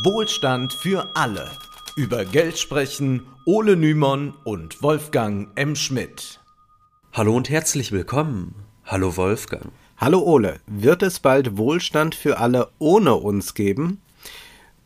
Wohlstand 0.00 0.72
für 0.72 1.14
alle. 1.14 1.50
Über 1.96 2.24
Geld 2.24 2.58
sprechen 2.58 3.26
Ole 3.44 3.76
Nymon 3.76 4.32
und 4.42 4.82
Wolfgang 4.82 5.48
M. 5.54 5.76
Schmidt. 5.76 6.40
Hallo 7.12 7.36
und 7.36 7.50
herzlich 7.50 7.92
willkommen. 7.92 8.54
Hallo 8.86 9.18
Wolfgang. 9.18 9.70
Hallo 9.98 10.20
Ole. 10.20 10.60
Wird 10.66 11.02
es 11.02 11.20
bald 11.20 11.58
Wohlstand 11.58 12.14
für 12.14 12.38
alle 12.38 12.70
ohne 12.78 13.16
uns 13.16 13.52
geben? 13.52 14.00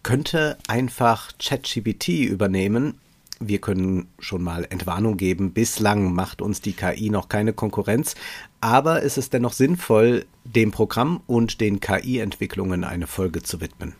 Könnte 0.03 0.59
einfach 0.67 1.31
ChatGPT 1.39 2.09
übernehmen? 2.09 2.99
Wir 3.39 3.61
können 3.61 4.09
schon 4.19 4.43
mal 4.43 4.67
Entwarnung 4.69 5.17
geben. 5.17 5.53
Bislang 5.53 6.15
macht 6.15 6.43
uns 6.43 6.63
die 6.63 6.73
KI 6.73 7.11
noch 7.11 7.29
keine 7.29 7.53
Konkurrenz. 7.53 8.17
Aber 8.61 9.03
ist 9.03 9.19
es 9.19 9.31
dennoch 9.31 9.53
sinnvoll, 9.53 10.27
dem 10.43 10.73
Programm 10.73 11.21
und 11.29 11.61
den 11.61 11.79
KI-Entwicklungen 11.79 12.83
eine 12.83 13.07
Folge 13.07 13.45
zu 13.45 13.61
widmen? 13.61 13.95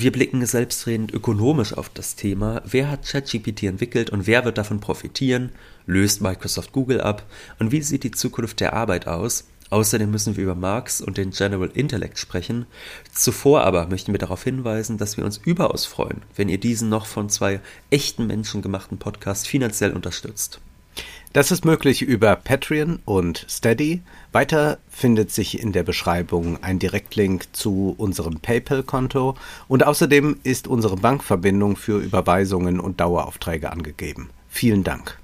Wir 0.00 0.12
blicken 0.12 0.46
selbstredend 0.46 1.12
ökonomisch 1.12 1.72
auf 1.72 1.88
das 1.88 2.14
Thema. 2.14 2.62
Wer 2.64 2.88
hat 2.88 3.04
ChatGPT 3.04 3.64
entwickelt 3.64 4.10
und 4.10 4.28
wer 4.28 4.44
wird 4.44 4.56
davon 4.56 4.78
profitieren? 4.78 5.50
Löst 5.86 6.20
Microsoft 6.20 6.70
Google 6.70 7.00
ab? 7.00 7.26
Und 7.58 7.72
wie 7.72 7.82
sieht 7.82 8.04
die 8.04 8.12
Zukunft 8.12 8.60
der 8.60 8.74
Arbeit 8.74 9.08
aus? 9.08 9.48
Außerdem 9.70 10.08
müssen 10.08 10.36
wir 10.36 10.44
über 10.44 10.54
Marx 10.54 11.00
und 11.00 11.16
den 11.18 11.32
General 11.32 11.68
Intellect 11.74 12.16
sprechen. 12.16 12.66
Zuvor 13.12 13.62
aber 13.64 13.88
möchten 13.88 14.12
wir 14.12 14.20
darauf 14.20 14.44
hinweisen, 14.44 14.98
dass 14.98 15.16
wir 15.16 15.24
uns 15.24 15.36
überaus 15.36 15.84
freuen, 15.84 16.22
wenn 16.36 16.48
ihr 16.48 16.60
diesen 16.60 16.88
noch 16.88 17.06
von 17.06 17.28
zwei 17.28 17.60
echten 17.90 18.28
Menschen 18.28 18.62
gemachten 18.62 18.98
Podcast 18.98 19.48
finanziell 19.48 19.92
unterstützt. 19.92 20.60
Das 21.34 21.50
ist 21.50 21.66
möglich 21.66 22.00
über 22.00 22.36
Patreon 22.36 23.00
und 23.04 23.44
Steady. 23.50 24.00
Weiter 24.32 24.78
findet 24.88 25.30
sich 25.30 25.60
in 25.60 25.72
der 25.72 25.82
Beschreibung 25.82 26.62
ein 26.62 26.78
Direktlink 26.78 27.54
zu 27.54 27.94
unserem 27.98 28.40
PayPal-Konto 28.40 29.36
und 29.68 29.84
außerdem 29.84 30.38
ist 30.42 30.66
unsere 30.66 30.96
Bankverbindung 30.96 31.76
für 31.76 32.00
Überweisungen 32.00 32.80
und 32.80 33.00
Daueraufträge 33.00 33.70
angegeben. 33.70 34.30
Vielen 34.48 34.84
Dank. 34.84 35.18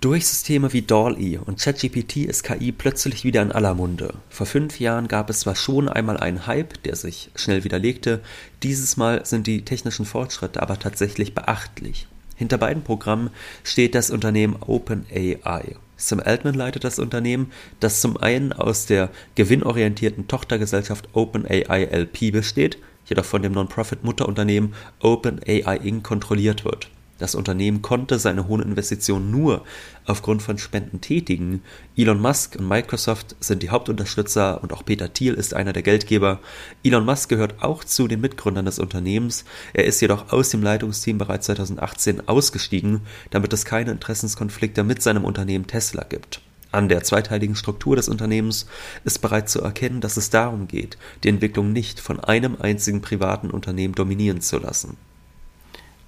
Durch 0.00 0.28
Systeme 0.28 0.72
wie 0.72 0.82
DALL-E 0.82 1.38
und 1.38 1.60
ChatGPT 1.60 2.18
ist 2.18 2.44
KI 2.44 2.70
plötzlich 2.70 3.24
wieder 3.24 3.42
in 3.42 3.52
aller 3.52 3.74
Munde. 3.74 4.14
Vor 4.30 4.46
fünf 4.46 4.78
Jahren 4.78 5.08
gab 5.08 5.28
es 5.30 5.40
zwar 5.40 5.56
schon 5.56 5.88
einmal 5.88 6.16
einen 6.16 6.46
Hype, 6.46 6.80
der 6.84 6.94
sich 6.94 7.32
schnell 7.34 7.64
widerlegte, 7.64 8.22
dieses 8.62 8.96
Mal 8.96 9.26
sind 9.26 9.48
die 9.48 9.62
technischen 9.64 10.06
Fortschritte 10.06 10.62
aber 10.62 10.78
tatsächlich 10.78 11.34
beachtlich. 11.34 12.06
Hinter 12.40 12.56
beiden 12.56 12.82
Programmen 12.82 13.28
steht 13.64 13.94
das 13.94 14.10
Unternehmen 14.10 14.56
OpenAI. 14.66 15.76
Sam 15.98 16.20
Altman 16.20 16.54
leitet 16.54 16.84
das 16.84 16.98
Unternehmen, 16.98 17.52
das 17.80 18.00
zum 18.00 18.16
einen 18.16 18.54
aus 18.54 18.86
der 18.86 19.10
gewinnorientierten 19.34 20.26
Tochtergesellschaft 20.26 21.10
OpenAI 21.12 21.84
LP 21.84 22.32
besteht, 22.32 22.78
jedoch 23.04 23.26
von 23.26 23.42
dem 23.42 23.52
Non-Profit-Mutterunternehmen 23.52 24.72
OpenAI 25.00 25.76
Inc. 25.84 26.02
kontrolliert 26.02 26.64
wird. 26.64 26.88
Das 27.20 27.34
Unternehmen 27.34 27.82
konnte 27.82 28.18
seine 28.18 28.48
hohen 28.48 28.62
Investitionen 28.62 29.30
nur 29.30 29.62
aufgrund 30.06 30.40
von 30.42 30.56
Spenden 30.56 31.02
tätigen. 31.02 31.62
Elon 31.94 32.18
Musk 32.18 32.56
und 32.58 32.66
Microsoft 32.66 33.36
sind 33.40 33.62
die 33.62 33.68
Hauptunterstützer 33.68 34.62
und 34.62 34.72
auch 34.72 34.86
Peter 34.86 35.12
Thiel 35.12 35.34
ist 35.34 35.52
einer 35.52 35.74
der 35.74 35.82
Geldgeber. 35.82 36.40
Elon 36.82 37.04
Musk 37.04 37.28
gehört 37.28 37.62
auch 37.62 37.84
zu 37.84 38.08
den 38.08 38.22
Mitgründern 38.22 38.64
des 38.64 38.78
Unternehmens. 38.78 39.44
Er 39.74 39.84
ist 39.84 40.00
jedoch 40.00 40.32
aus 40.32 40.48
dem 40.48 40.62
Leitungsteam 40.62 41.18
bereits 41.18 41.44
2018 41.44 42.26
ausgestiegen, 42.26 43.02
damit 43.28 43.52
es 43.52 43.66
keine 43.66 43.90
Interessenskonflikte 43.90 44.82
mit 44.82 45.02
seinem 45.02 45.26
Unternehmen 45.26 45.66
Tesla 45.66 46.04
gibt. 46.04 46.40
An 46.72 46.88
der 46.88 47.02
zweiteiligen 47.02 47.54
Struktur 47.54 47.96
des 47.96 48.08
Unternehmens 48.08 48.64
ist 49.04 49.18
bereits 49.18 49.52
zu 49.52 49.60
erkennen, 49.60 50.00
dass 50.00 50.16
es 50.16 50.30
darum 50.30 50.68
geht, 50.68 50.96
die 51.22 51.28
Entwicklung 51.28 51.74
nicht 51.74 52.00
von 52.00 52.18
einem 52.18 52.56
einzigen 52.58 53.02
privaten 53.02 53.50
Unternehmen 53.50 53.94
dominieren 53.94 54.40
zu 54.40 54.58
lassen. 54.58 54.96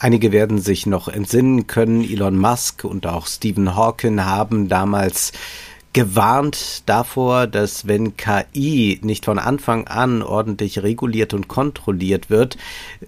Einige 0.03 0.33
werden 0.33 0.59
sich 0.59 0.87
noch 0.87 1.07
entsinnen 1.07 1.69
können, 1.69 2.03
Elon 2.03 2.37
Musk 2.37 2.83
und 2.83 3.07
auch 3.07 3.29
Stephen 3.29 3.77
Hawking 3.77 4.25
haben 4.25 4.69
damals 4.69 5.31
gewarnt 5.93 6.83
davor, 6.87 7.47
dass 7.47 7.87
wenn 7.87 8.17
KI 8.17 8.99
nicht 9.05 9.25
von 9.27 9.39
Anfang 9.39 9.87
an 9.87 10.23
ordentlich 10.23 10.83
reguliert 10.83 11.35
und 11.35 11.47
kontrolliert 11.47 12.31
wird, 12.31 12.59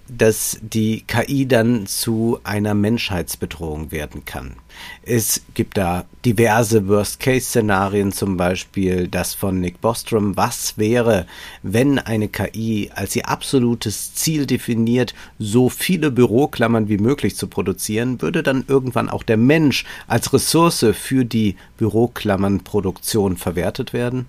dass 0.07 0.57
die 0.61 1.01
KI 1.01 1.45
dann 1.45 1.85
zu 1.85 2.39
einer 2.45 2.75
Menschheitsbedrohung 2.75 3.91
werden 3.91 4.23
kann. 4.23 4.55
Es 5.03 5.41
gibt 5.53 5.77
da 5.77 6.05
diverse 6.25 6.87
Worst-Case-Szenarien, 6.87 8.11
zum 8.11 8.37
Beispiel 8.37 9.07
das 9.07 9.33
von 9.33 9.59
Nick 9.59 9.81
Bostrom. 9.81 10.35
Was 10.35 10.77
wäre, 10.77 11.27
wenn 11.61 11.99
eine 11.99 12.27
KI 12.27 12.91
als 12.93 13.15
ihr 13.15 13.29
absolutes 13.29 14.15
Ziel 14.15 14.45
definiert, 14.45 15.13
so 15.37 15.69
viele 15.69 16.11
Büroklammern 16.11 16.89
wie 16.89 16.97
möglich 16.97 17.35
zu 17.35 17.47
produzieren, 17.47 18.21
würde 18.21 18.43
dann 18.43 18.65
irgendwann 18.67 19.09
auch 19.09 19.23
der 19.23 19.37
Mensch 19.37 19.85
als 20.07 20.33
Ressource 20.33 20.85
für 20.93 21.25
die 21.25 21.55
Büroklammernproduktion 21.77 23.37
verwertet 23.37 23.93
werden? 23.93 24.25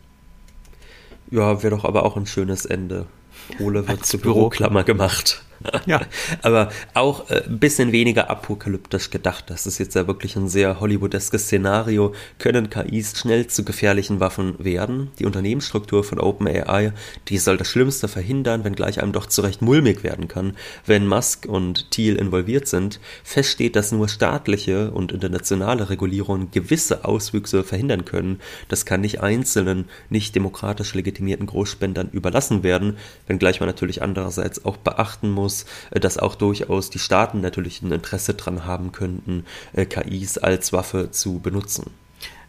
Ja, 1.30 1.62
wäre 1.62 1.74
doch 1.74 1.84
aber 1.84 2.04
auch 2.04 2.16
ein 2.16 2.26
schönes 2.26 2.64
Ende. 2.66 3.06
Ole 3.58 3.86
wird 3.88 4.04
zur 4.04 4.20
Büroklammer 4.20 4.84
gemacht. 4.84 5.42
Ja. 5.86 6.00
Aber 6.42 6.70
auch 6.94 7.30
äh, 7.30 7.44
ein 7.46 7.58
bisschen 7.58 7.92
weniger 7.92 8.28
apokalyptisch 8.30 9.10
gedacht. 9.10 9.44
Das 9.48 9.66
ist 9.66 9.78
jetzt 9.78 9.94
ja 9.94 10.06
wirklich 10.06 10.36
ein 10.36 10.48
sehr 10.48 10.80
hollywoodeskes 10.80 11.44
Szenario. 11.44 12.12
Können 12.38 12.70
KIs 12.70 13.18
schnell 13.18 13.46
zu 13.46 13.64
gefährlichen 13.64 14.20
Waffen 14.20 14.54
werden? 14.58 15.10
Die 15.18 15.26
Unternehmensstruktur 15.26 16.02
von 16.04 16.18
OpenAI, 16.18 16.92
die 17.28 17.38
soll 17.38 17.56
das 17.56 17.68
Schlimmste 17.68 18.08
verhindern, 18.08 18.64
wenngleich 18.64 19.02
einem 19.02 19.12
doch 19.12 19.26
zurecht 19.26 19.62
mulmig 19.62 20.02
werden 20.02 20.28
kann, 20.28 20.56
wenn 20.86 21.06
Musk 21.06 21.46
und 21.46 21.90
Thiel 21.90 22.16
involviert 22.16 22.66
sind. 22.66 23.00
Fest 23.22 23.50
steht, 23.50 23.76
dass 23.76 23.92
nur 23.92 24.08
staatliche 24.08 24.90
und 24.90 25.12
internationale 25.12 25.88
Regulierungen 25.90 26.50
gewisse 26.50 27.04
Auswüchse 27.04 27.64
verhindern 27.64 28.04
können. 28.04 28.40
Das 28.68 28.86
kann 28.86 29.00
nicht 29.00 29.20
einzelnen, 29.20 29.86
nicht 30.10 30.34
demokratisch 30.34 30.94
legitimierten 30.94 31.46
Großspendern 31.46 32.10
überlassen 32.10 32.62
werden, 32.62 32.96
wenngleich 33.26 33.60
man 33.60 33.68
natürlich 33.68 34.02
andererseits 34.02 34.64
auch 34.64 34.76
beachten 34.76 35.30
muss, 35.30 35.45
muss, 35.46 35.64
äh, 35.90 36.00
dass 36.00 36.18
auch 36.18 36.34
durchaus 36.34 36.90
die 36.90 36.98
Staaten 36.98 37.40
natürlich 37.40 37.82
ein 37.82 37.92
Interesse 37.92 38.34
daran 38.34 38.64
haben 38.64 38.90
könnten, 38.90 39.44
äh, 39.72 39.86
KIs 39.86 40.38
als 40.38 40.72
Waffe 40.72 41.12
zu 41.12 41.38
benutzen. 41.38 41.92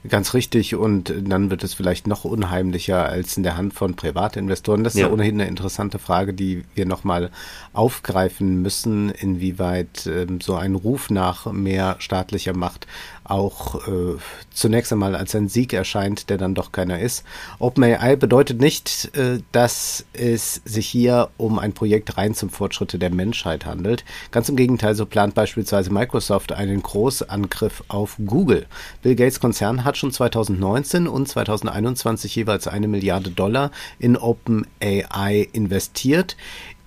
Ganz 0.08 0.34
richtig. 0.34 0.76
Und 0.76 1.14
dann 1.28 1.50
wird 1.50 1.64
es 1.64 1.74
vielleicht 1.74 2.08
noch 2.08 2.24
unheimlicher 2.24 3.06
als 3.06 3.36
in 3.36 3.44
der 3.44 3.58
Hand 3.58 3.74
von 3.74 3.96
Privatinvestoren. 3.96 4.84
Das 4.84 4.94
ist 4.94 5.00
ja, 5.00 5.08
ja 5.08 5.14
ohnehin 5.14 5.42
eine 5.42 5.50
interessante 5.50 6.00
Frage, 6.00 6.34
die 6.34 6.64
wir 6.76 6.86
nochmal 6.86 7.32
aufgreifen 7.74 8.62
müssen, 8.62 9.10
inwieweit 9.10 10.08
ähm, 10.08 10.40
so 10.40 10.56
ein 10.56 10.76
Ruf 10.76 11.10
nach 11.10 11.52
mehr 11.52 11.96
staatlicher 12.00 12.56
Macht 12.56 12.88
auch 13.30 13.88
äh, 13.88 14.18
zunächst 14.52 14.92
einmal 14.92 15.16
als 15.16 15.36
ein 15.36 15.50
Sieg 15.50 15.74
erscheint, 15.74 16.30
der 16.30 16.38
dann 16.38 16.56
doch 16.56 16.72
keiner 16.72 17.00
ist. 17.00 17.24
OpenAI 17.60 18.16
bedeutet 18.16 18.60
nicht, 18.60 19.16
äh, 19.16 19.40
dass 19.52 20.06
es 20.14 20.62
sich 20.66 20.88
hier 20.88 21.30
um 21.38 21.60
ein 21.60 21.74
Projekt 21.74 22.18
rein 22.18 22.34
zum 22.34 22.50
Fortschritte 22.50 23.00
der 23.00 23.10
Menschheit 23.10 23.66
handelt. 23.66 24.06
Ganz 24.32 24.50
im 24.50 24.56
Gegenteil, 24.56 24.96
so 24.96 25.06
plant 25.06 25.36
beispielsweise 25.36 25.92
Microsoft 25.92 26.52
einen 26.52 26.82
Großangriff 26.82 27.84
auf 27.88 28.18
Google. 28.26 28.66
Bill 29.02 29.16
Gates 29.16 29.40
Konzern 29.40 29.84
hat 29.84 29.98
schon 29.98 30.12
2019 30.12 31.08
und 31.08 31.28
2021 31.28 32.36
jeweils 32.36 32.68
eine 32.68 32.88
Milliarde 32.88 33.30
Dollar 33.30 33.72
in 34.00 34.18
OpenAI 34.18 35.48
investiert. 35.54 36.36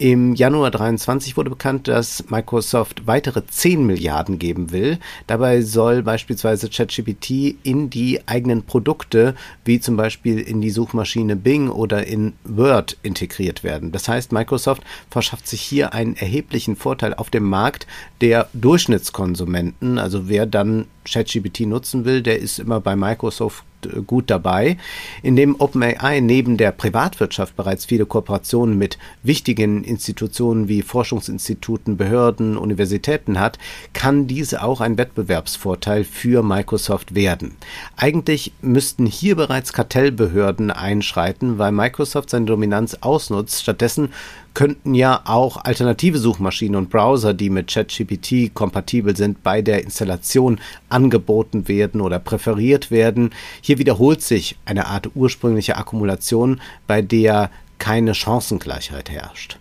Im 0.00 0.34
Januar 0.34 0.70
23 0.70 1.36
wurde 1.36 1.50
bekannt, 1.50 1.86
dass 1.86 2.30
Microsoft 2.30 3.06
weitere 3.06 3.44
10 3.44 3.84
Milliarden 3.84 4.38
geben 4.38 4.72
will. 4.72 4.98
Dabei 5.26 5.60
soll 5.60 6.02
beispielsweise 6.02 6.70
ChatGPT 6.70 7.56
in 7.64 7.90
die 7.90 8.26
eigenen 8.26 8.62
Produkte, 8.62 9.34
wie 9.66 9.78
zum 9.78 9.98
Beispiel 9.98 10.38
in 10.38 10.62
die 10.62 10.70
Suchmaschine 10.70 11.36
Bing 11.36 11.68
oder 11.68 12.06
in 12.06 12.32
Word 12.44 12.96
integriert 13.02 13.62
werden. 13.62 13.92
Das 13.92 14.08
heißt, 14.08 14.32
Microsoft 14.32 14.84
verschafft 15.10 15.46
sich 15.46 15.60
hier 15.60 15.92
einen 15.92 16.16
erheblichen 16.16 16.76
Vorteil 16.76 17.12
auf 17.12 17.28
dem 17.28 17.44
Markt 17.44 17.86
der 18.22 18.48
Durchschnittskonsumenten. 18.54 19.98
Also 19.98 20.30
wer 20.30 20.46
dann 20.46 20.86
ChatGPT 21.04 21.66
nutzen 21.66 22.06
will, 22.06 22.22
der 22.22 22.38
ist 22.38 22.58
immer 22.58 22.80
bei 22.80 22.96
Microsoft 22.96 23.64
gut 24.06 24.30
dabei, 24.30 24.76
indem 25.22 25.56
OpenAI 25.58 26.20
neben 26.20 26.56
der 26.56 26.72
Privatwirtschaft 26.72 27.56
bereits 27.56 27.84
viele 27.84 28.06
Kooperationen 28.06 28.78
mit 28.78 28.98
wichtigen 29.22 29.84
Institutionen 29.84 30.68
wie 30.68 30.82
Forschungsinstituten, 30.82 31.96
Behörden, 31.96 32.56
Universitäten 32.56 33.38
hat, 33.38 33.58
kann 33.92 34.26
diese 34.26 34.62
auch 34.62 34.80
ein 34.80 34.98
Wettbewerbsvorteil 34.98 36.04
für 36.04 36.42
Microsoft 36.42 37.14
werden. 37.14 37.56
Eigentlich 37.96 38.52
müssten 38.62 39.06
hier 39.06 39.36
bereits 39.36 39.72
Kartellbehörden 39.72 40.70
einschreiten, 40.70 41.58
weil 41.58 41.72
Microsoft 41.72 42.30
seine 42.30 42.46
Dominanz 42.46 42.98
ausnutzt. 43.00 43.62
Stattdessen 43.62 44.10
könnten 44.54 44.94
ja 44.94 45.22
auch 45.24 45.64
alternative 45.64 46.18
Suchmaschinen 46.18 46.76
und 46.76 46.90
Browser, 46.90 47.34
die 47.34 47.50
mit 47.50 47.72
ChatGPT 47.72 48.52
kompatibel 48.52 49.16
sind, 49.16 49.42
bei 49.42 49.62
der 49.62 49.84
Installation 49.84 50.58
angeboten 50.88 51.68
werden 51.68 52.00
oder 52.00 52.18
präferiert 52.18 52.90
werden. 52.90 53.30
Hier 53.60 53.69
wiederholt 53.78 54.22
sich 54.22 54.56
eine 54.64 54.86
Art 54.86 55.10
ursprüngliche 55.14 55.76
Akkumulation, 55.76 56.60
bei 56.86 57.02
der 57.02 57.50
keine 57.78 58.14
Chancengleichheit 58.14 59.10
herrscht. 59.10 59.59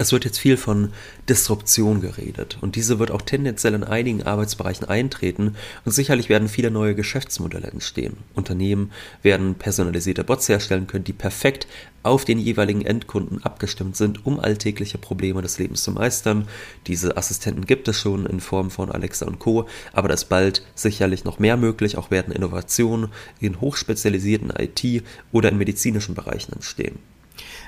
Es 0.00 0.12
wird 0.12 0.24
jetzt 0.24 0.38
viel 0.38 0.56
von 0.56 0.92
Disruption 1.28 2.00
geredet 2.00 2.56
und 2.60 2.76
diese 2.76 3.00
wird 3.00 3.10
auch 3.10 3.20
tendenziell 3.20 3.74
in 3.74 3.82
einigen 3.82 4.22
Arbeitsbereichen 4.22 4.88
eintreten 4.88 5.56
und 5.84 5.90
sicherlich 5.90 6.28
werden 6.28 6.48
viele 6.48 6.70
neue 6.70 6.94
Geschäftsmodelle 6.94 7.66
entstehen. 7.66 8.16
Unternehmen 8.36 8.92
werden 9.22 9.56
personalisierte 9.56 10.22
Bots 10.22 10.48
herstellen 10.48 10.86
können, 10.86 11.02
die 11.02 11.12
perfekt 11.12 11.66
auf 12.04 12.24
den 12.24 12.38
jeweiligen 12.38 12.82
Endkunden 12.82 13.42
abgestimmt 13.42 13.96
sind, 13.96 14.24
um 14.24 14.38
alltägliche 14.38 14.98
Probleme 14.98 15.42
des 15.42 15.58
Lebens 15.58 15.82
zu 15.82 15.90
meistern. 15.90 16.46
Diese 16.86 17.16
Assistenten 17.16 17.66
gibt 17.66 17.88
es 17.88 17.98
schon 17.98 18.24
in 18.24 18.38
Form 18.38 18.70
von 18.70 18.92
Alexa 18.92 19.26
und 19.26 19.40
Co., 19.40 19.66
aber 19.92 20.06
da 20.06 20.14
ist 20.14 20.28
bald 20.28 20.64
sicherlich 20.76 21.24
noch 21.24 21.40
mehr 21.40 21.56
möglich, 21.56 21.98
auch 21.98 22.12
werden 22.12 22.32
Innovationen 22.32 23.08
in 23.40 23.60
hochspezialisierten 23.60 24.52
IT- 24.56 25.02
oder 25.32 25.48
in 25.48 25.58
medizinischen 25.58 26.14
Bereichen 26.14 26.52
entstehen. 26.52 27.00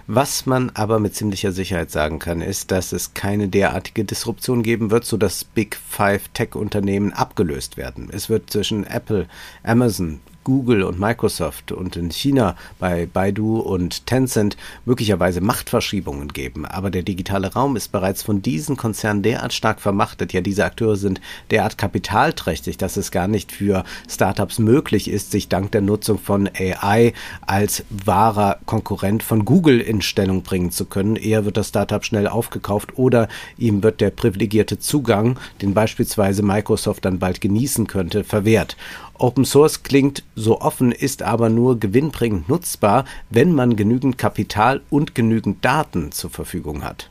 Was 0.07 0.47
man 0.47 0.71
aber 0.71 0.99
mit 0.99 1.15
ziemlicher 1.15 1.53
Sicherheit 1.53 1.91
sagen 1.91 2.19
kann, 2.19 2.41
ist, 2.41 2.71
dass 2.71 2.93
es 2.93 3.15
keine 3.15 3.49
derartige 3.49 4.05
Disruption 4.05 4.63
geben 4.63 4.91
wird, 4.91 5.05
sodass 5.05 5.45
Big 5.45 5.77
Five 5.77 6.29
Tech-Unternehmen 6.35 7.13
abgelöst 7.13 7.77
werden. 7.77 8.09
Es 8.11 8.29
wird 8.29 8.51
zwischen 8.51 8.85
Apple, 8.87 9.29
Amazon, 9.63 10.21
Google 10.45 10.83
und 10.83 10.99
Microsoft 10.99 11.73
und 11.73 11.97
in 11.97 12.11
China 12.11 12.57
bei 12.79 13.07
Baidu 13.07 13.59
und 13.59 14.07
Tencent 14.07 14.57
möglicherweise 14.85 15.41
Machtverschiebungen 15.41 16.29
geben. 16.29 16.65
Aber 16.65 16.91
der 16.91 17.03
digitale 17.03 17.53
Raum 17.53 17.77
ist 17.77 17.93
bereits 17.93 18.23
von 18.23 18.43
diesen 18.43 18.77
Konzernen 18.77 19.23
derart 19.23 19.53
stark 19.53 19.81
vermachtet. 19.81 20.33
Ja, 20.33 20.41
diese 20.41 20.65
Akteure 20.65 20.97
sind 20.97 21.21
derart 21.51 21.79
kapitalträchtig, 21.79 22.79
dass 22.79 22.97
es 22.97 23.11
gar 23.11 23.29
nicht 23.29 23.53
für 23.53 23.85
Startups 24.09 24.59
möglich 24.59 25.11
ist, 25.11 25.31
sich 25.31 25.49
dank 25.49 25.73
der 25.73 25.83
Nutzung 25.83 26.19
von 26.19 26.49
AI 26.49 27.13
als 27.47 27.85
wahrer 27.91 28.59
Konkurrent 28.67 29.23
von 29.23 29.45
Google 29.45 29.81
in 29.81 30.03
Stellung 30.03 30.43
bringen 30.43 30.71
zu 30.71 30.87
können. 30.87 31.17
Eher 31.17 31.45
wird 31.45 31.57
das 31.57 31.69
Startup 31.69 32.05
schnell 32.05 32.27
aufgekauft 32.27 32.97
oder 32.97 33.29
ihm 33.59 33.83
wird 33.83 34.01
der 34.01 34.11
privilegierte 34.11 34.79
Zugang, 34.79 35.39
den 35.61 35.75
beispielsweise 35.75 36.43
Microsoft 36.43 37.05
dann 37.05 37.19
bald 37.19 37.41
genießen 37.41 37.87
könnte, 37.87 38.25
verwehrt. 38.25 38.77
Open 39.21 39.45
Source 39.45 39.83
klingt 39.83 40.23
so 40.35 40.63
offen, 40.63 40.93
ist 40.93 41.23
aber 41.23 41.51
nur 41.51 41.79
gewinnbringend 41.79 42.49
nutzbar, 42.49 43.05
wenn 43.29 43.53
man 43.53 43.77
genügend 43.77 44.17
Kapital 44.17 44.81
und 44.89 45.15
genügend 45.15 45.63
Daten 45.63 46.11
zur 46.11 46.31
Verfügung 46.31 46.83
hat. 46.83 47.11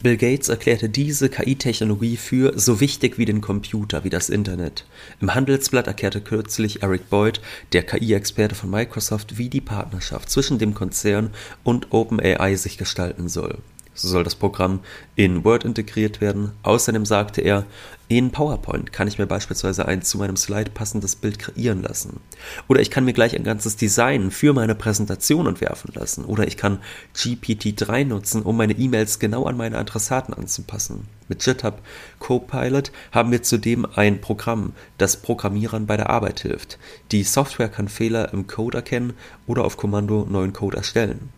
Bill 0.00 0.16
Gates 0.16 0.48
erklärte 0.48 0.88
diese 0.88 1.28
KI-Technologie 1.28 2.16
für 2.16 2.56
so 2.56 2.78
wichtig 2.78 3.18
wie 3.18 3.24
den 3.24 3.40
Computer, 3.40 4.04
wie 4.04 4.10
das 4.10 4.30
Internet. 4.30 4.84
Im 5.20 5.34
Handelsblatt 5.34 5.88
erklärte 5.88 6.20
kürzlich 6.20 6.84
Eric 6.84 7.10
Boyd, 7.10 7.40
der 7.72 7.82
KI-Experte 7.82 8.54
von 8.54 8.70
Microsoft, 8.70 9.38
wie 9.38 9.48
die 9.48 9.60
Partnerschaft 9.60 10.30
zwischen 10.30 10.60
dem 10.60 10.72
Konzern 10.74 11.30
und 11.64 11.88
OpenAI 11.90 12.54
sich 12.54 12.78
gestalten 12.78 13.28
soll. 13.28 13.58
So 13.98 14.06
soll 14.06 14.22
das 14.22 14.36
Programm 14.36 14.78
in 15.16 15.44
Word 15.44 15.64
integriert 15.64 16.20
werden. 16.20 16.52
Außerdem 16.62 17.04
sagte 17.04 17.40
er, 17.40 17.66
in 18.06 18.30
PowerPoint 18.30 18.92
kann 18.92 19.08
ich 19.08 19.18
mir 19.18 19.26
beispielsweise 19.26 19.86
ein 19.86 20.02
zu 20.02 20.18
meinem 20.18 20.36
Slide 20.36 20.70
passendes 20.70 21.16
Bild 21.16 21.40
kreieren 21.40 21.82
lassen. 21.82 22.20
Oder 22.68 22.80
ich 22.80 22.92
kann 22.92 23.04
mir 23.04 23.12
gleich 23.12 23.34
ein 23.34 23.42
ganzes 23.42 23.74
Design 23.74 24.30
für 24.30 24.52
meine 24.52 24.76
Präsentation 24.76 25.48
entwerfen 25.48 25.90
lassen. 25.94 26.24
Oder 26.24 26.46
ich 26.46 26.56
kann 26.56 26.78
GPT-3 27.16 28.04
nutzen, 28.04 28.42
um 28.42 28.56
meine 28.56 28.74
E-Mails 28.74 29.18
genau 29.18 29.46
an 29.46 29.56
meine 29.56 29.76
Adressaten 29.76 30.32
anzupassen. 30.32 31.08
Mit 31.26 31.40
GitHub 31.40 31.82
Copilot 32.20 32.92
haben 33.10 33.32
wir 33.32 33.42
zudem 33.42 33.84
ein 33.84 34.20
Programm, 34.20 34.74
das 34.96 35.16
Programmierern 35.16 35.86
bei 35.86 35.96
der 35.96 36.08
Arbeit 36.08 36.38
hilft. 36.38 36.78
Die 37.10 37.24
Software 37.24 37.68
kann 37.68 37.88
Fehler 37.88 38.32
im 38.32 38.46
Code 38.46 38.78
erkennen 38.78 39.14
oder 39.48 39.64
auf 39.64 39.76
Kommando 39.76 40.24
neuen 40.30 40.52
Code 40.52 40.76
erstellen. 40.76 41.30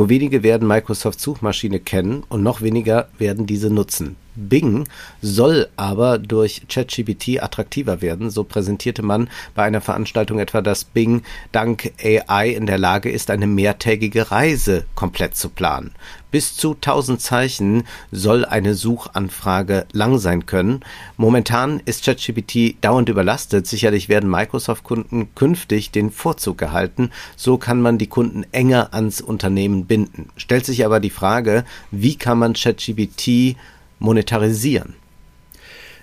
Nur 0.00 0.08
wenige 0.08 0.42
werden 0.42 0.66
Microsofts 0.66 1.22
Suchmaschine 1.22 1.78
kennen 1.78 2.22
und 2.30 2.42
noch 2.42 2.62
weniger 2.62 3.10
werden 3.18 3.44
diese 3.44 3.68
nutzen. 3.68 4.16
Bing 4.34 4.88
soll 5.22 5.68
aber 5.76 6.18
durch 6.18 6.62
ChatGPT 6.68 7.42
attraktiver 7.42 8.00
werden. 8.00 8.30
So 8.30 8.44
präsentierte 8.44 9.02
man 9.02 9.28
bei 9.54 9.64
einer 9.64 9.80
Veranstaltung 9.80 10.38
etwa, 10.38 10.62
dass 10.62 10.84
Bing 10.84 11.22
dank 11.52 11.92
AI 12.02 12.50
in 12.50 12.66
der 12.66 12.78
Lage 12.78 13.10
ist, 13.10 13.30
eine 13.30 13.46
mehrtägige 13.46 14.30
Reise 14.30 14.84
komplett 14.94 15.36
zu 15.36 15.48
planen. 15.48 15.92
Bis 16.30 16.56
zu 16.56 16.74
1000 16.74 17.20
Zeichen 17.20 17.84
soll 18.12 18.44
eine 18.44 18.74
Suchanfrage 18.74 19.86
lang 19.92 20.18
sein 20.18 20.46
können. 20.46 20.80
Momentan 21.16 21.80
ist 21.84 22.04
ChatGPT 22.04 22.76
dauernd 22.80 23.08
überlastet. 23.08 23.66
Sicherlich 23.66 24.08
werden 24.08 24.30
Microsoft-Kunden 24.30 25.34
künftig 25.34 25.90
den 25.90 26.12
Vorzug 26.12 26.62
erhalten. 26.62 27.10
So 27.36 27.58
kann 27.58 27.82
man 27.82 27.98
die 27.98 28.06
Kunden 28.06 28.44
enger 28.52 28.94
ans 28.94 29.20
Unternehmen 29.20 29.86
binden. 29.86 30.28
Stellt 30.36 30.66
sich 30.66 30.84
aber 30.84 31.00
die 31.00 31.10
Frage, 31.10 31.64
wie 31.90 32.16
kann 32.16 32.38
man 32.38 32.54
ChatGPT 32.54 33.56
monetarisieren. 34.00 34.94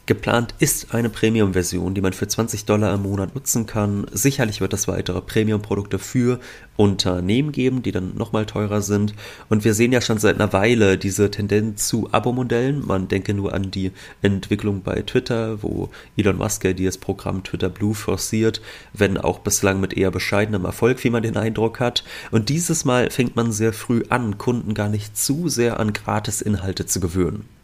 Geplant 0.08 0.56
ist 0.60 0.94
eine 0.96 1.10
Premium-Version, 1.10 1.94
die 1.94 2.00
man 2.00 2.14
für 2.14 2.30
20 2.30 2.64
Dollar 2.64 2.94
im 2.94 3.02
Monat 3.02 3.36
nutzen 3.36 3.66
kann. 3.66 4.08
Sicherlich 4.14 4.62
wird 4.62 4.72
es 4.72 4.88
weitere 4.88 5.20
Premium-Produkte 5.20 6.00
für 6.00 6.40
Unternehmen 6.78 7.52
geben, 7.52 7.84
die 7.84 7.92
dann 7.92 8.16
nochmal 8.16 8.46
teurer 8.46 8.82
sind. 8.82 9.14
Und 9.50 9.66
wir 9.66 9.74
sehen 9.74 9.92
ja 9.92 10.00
schon 10.00 10.18
seit 10.18 10.36
einer 10.36 10.54
Weile 10.54 10.98
diese 10.98 11.30
Tendenz 11.30 11.90
zu 11.90 12.08
Abo-Modellen. 12.14 12.88
Man 12.88 13.10
denke 13.10 13.34
nur 13.34 13.54
an 13.54 13.70
die 13.70 13.92
Entwicklung 14.22 14.82
bei 14.82 15.02
Twitter, 15.02 15.62
wo 15.62 15.90
Elon 16.16 16.38
Musk 16.38 16.64
ja 16.64 16.72
dieses 16.72 16.98
Programm 16.98 17.44
Twitter 17.44 17.68
Blue 17.68 17.94
forciert, 17.94 18.62
wenn 18.94 19.18
auch 19.18 19.40
bislang 19.40 19.82
mit 19.82 19.92
eher 19.92 20.12
bescheidenem 20.12 20.64
Erfolg, 20.64 21.04
wie 21.04 21.10
man 21.10 21.24
den 21.24 21.36
Eindruck 21.36 21.82
hat. 21.82 22.06
Und 22.32 22.48
dieses 22.48 22.86
Mal 22.86 23.12
fängt 23.12 23.36
man 23.36 23.52
sehr 23.52 23.74
früh 23.74 24.04
an, 24.08 24.38
Kunden 24.38 24.74
gar 24.74 24.88
nicht 24.88 25.18
zu 25.18 25.50
sehr 25.50 25.82
an 25.82 25.92
Gratis-Inhalte 25.92 26.86
zu 26.86 27.02
gewöhnen. 27.02 27.57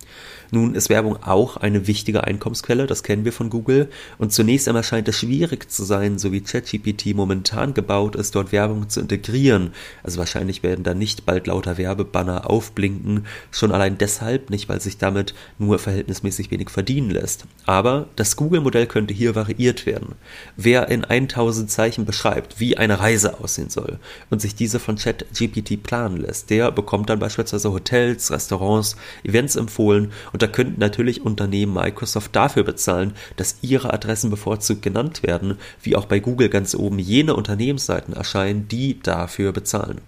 Nun 0.51 0.75
ist 0.75 0.89
Werbung 0.89 1.21
auch 1.23 1.57
eine 1.57 1.87
wichtige 1.87 2.23
Einkommensquelle, 2.23 2.87
das 2.87 3.03
kennen 3.03 3.25
wir 3.25 3.33
von 3.33 3.49
Google. 3.49 3.89
Und 4.17 4.31
zunächst 4.33 4.67
einmal 4.67 4.83
scheint 4.83 5.07
es 5.07 5.17
schwierig 5.17 5.71
zu 5.71 5.83
sein, 5.83 6.19
so 6.19 6.31
wie 6.31 6.41
ChatGPT 6.41 7.15
momentan 7.15 7.73
gebaut 7.73 8.15
ist, 8.15 8.35
dort 8.35 8.51
Werbung 8.51 8.89
zu 8.89 8.99
integrieren. 8.99 9.71
Also 10.03 10.19
wahrscheinlich 10.19 10.63
werden 10.63 10.83
da 10.83 10.93
nicht 10.93 11.25
bald 11.25 11.47
lauter 11.47 11.77
Werbebanner 11.77 12.49
aufblinken, 12.49 13.25
schon 13.51 13.71
allein 13.71 13.97
deshalb 13.97 14.49
nicht, 14.49 14.69
weil 14.69 14.81
sich 14.81 14.97
damit 14.97 15.33
nur 15.57 15.79
verhältnismäßig 15.79 16.51
wenig 16.51 16.69
verdienen 16.69 17.09
lässt. 17.09 17.45
Aber 17.65 18.07
das 18.15 18.35
Google-Modell 18.35 18.87
könnte 18.87 19.13
hier 19.13 19.35
variiert 19.35 19.85
werden. 19.85 20.15
Wer 20.57 20.89
in 20.89 21.03
1000 21.03 21.71
Zeichen 21.71 22.05
beschreibt, 22.05 22.59
wie 22.59 22.77
eine 22.77 22.99
Reise 22.99 23.39
aussehen 23.39 23.69
soll 23.69 23.99
und 24.29 24.41
sich 24.41 24.55
diese 24.55 24.79
von 24.79 24.97
ChatGPT 24.97 25.81
planen 25.81 26.17
lässt, 26.17 26.49
der 26.49 26.71
bekommt 26.71 27.09
dann 27.09 27.19
beispielsweise 27.19 27.71
Hotels, 27.71 28.31
Restaurants, 28.31 28.95
Events 29.23 29.55
empfohlen 29.55 30.11
und 30.31 30.42
da 30.43 30.47
könnten 30.47 30.81
natürlich 30.81 31.21
Unternehmen 31.21 31.73
Microsoft 31.73 32.35
dafür 32.35 32.63
bezahlen, 32.63 33.13
dass 33.37 33.59
ihre 33.61 33.93
Adressen 33.93 34.29
bevorzugt 34.29 34.81
genannt 34.81 35.23
werden, 35.23 35.57
wie 35.81 35.95
auch 35.95 36.03
bei 36.03 36.19
Google 36.19 36.49
ganz 36.49 36.75
oben 36.75 36.99
jene 36.99 37.33
Unternehmensseiten 37.33 38.13
erscheinen, 38.13 38.67
die 38.67 38.99
dafür 38.99 39.53
bezahlen. 39.53 40.01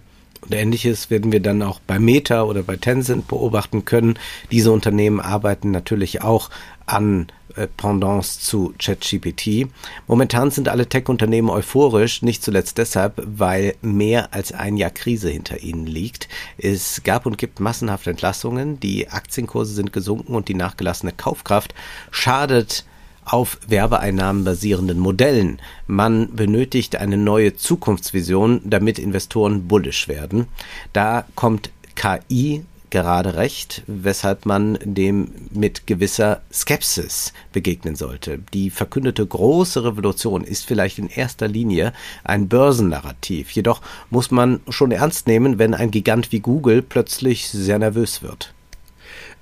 Und 0.46 0.54
ähnliches 0.54 1.10
werden 1.10 1.32
wir 1.32 1.40
dann 1.40 1.62
auch 1.62 1.80
bei 1.80 1.98
Meta 1.98 2.44
oder 2.44 2.62
bei 2.62 2.76
Tencent 2.76 3.26
beobachten 3.26 3.84
können. 3.84 4.18
Diese 4.52 4.70
Unternehmen 4.70 5.20
arbeiten 5.20 5.72
natürlich 5.72 6.22
auch 6.22 6.50
an 6.86 7.26
äh, 7.56 7.66
Pendants 7.66 8.38
zu 8.40 8.72
ChatGPT. 8.78 9.68
Momentan 10.06 10.52
sind 10.52 10.68
alle 10.68 10.88
Tech-Unternehmen 10.88 11.50
euphorisch, 11.50 12.22
nicht 12.22 12.44
zuletzt 12.44 12.78
deshalb, 12.78 13.20
weil 13.24 13.74
mehr 13.82 14.32
als 14.32 14.52
ein 14.52 14.76
Jahr 14.76 14.90
Krise 14.90 15.30
hinter 15.30 15.60
ihnen 15.62 15.86
liegt. 15.86 16.28
Es 16.58 17.02
gab 17.02 17.26
und 17.26 17.38
gibt 17.38 17.58
massenhaft 17.58 18.06
Entlassungen, 18.06 18.78
die 18.78 19.08
Aktienkurse 19.08 19.74
sind 19.74 19.92
gesunken 19.92 20.34
und 20.36 20.48
die 20.48 20.54
nachgelassene 20.54 21.12
Kaufkraft 21.12 21.74
schadet 22.12 22.84
auf 23.26 23.58
Werbeeinnahmen 23.66 24.44
basierenden 24.44 24.98
Modellen. 24.98 25.60
Man 25.86 26.34
benötigt 26.34 26.96
eine 26.96 27.18
neue 27.18 27.56
Zukunftsvision, 27.56 28.62
damit 28.64 28.98
Investoren 28.98 29.68
bullisch 29.68 30.08
werden. 30.08 30.46
Da 30.92 31.26
kommt 31.34 31.70
KI 31.96 32.62
gerade 32.90 33.34
recht, 33.34 33.82
weshalb 33.86 34.46
man 34.46 34.78
dem 34.82 35.28
mit 35.50 35.86
gewisser 35.86 36.40
Skepsis 36.52 37.32
begegnen 37.52 37.96
sollte. 37.96 38.38
Die 38.54 38.70
verkündete 38.70 39.26
große 39.26 39.84
Revolution 39.84 40.44
ist 40.44 40.64
vielleicht 40.64 40.98
in 40.98 41.08
erster 41.08 41.48
Linie 41.48 41.92
ein 42.24 42.48
Börsennarrativ. 42.48 43.50
Jedoch 43.50 43.82
muss 44.10 44.30
man 44.30 44.60
schon 44.68 44.92
ernst 44.92 45.26
nehmen, 45.26 45.58
wenn 45.58 45.74
ein 45.74 45.90
Gigant 45.90 46.32
wie 46.32 46.40
Google 46.40 46.80
plötzlich 46.80 47.48
sehr 47.48 47.78
nervös 47.78 48.22
wird. 48.22 48.54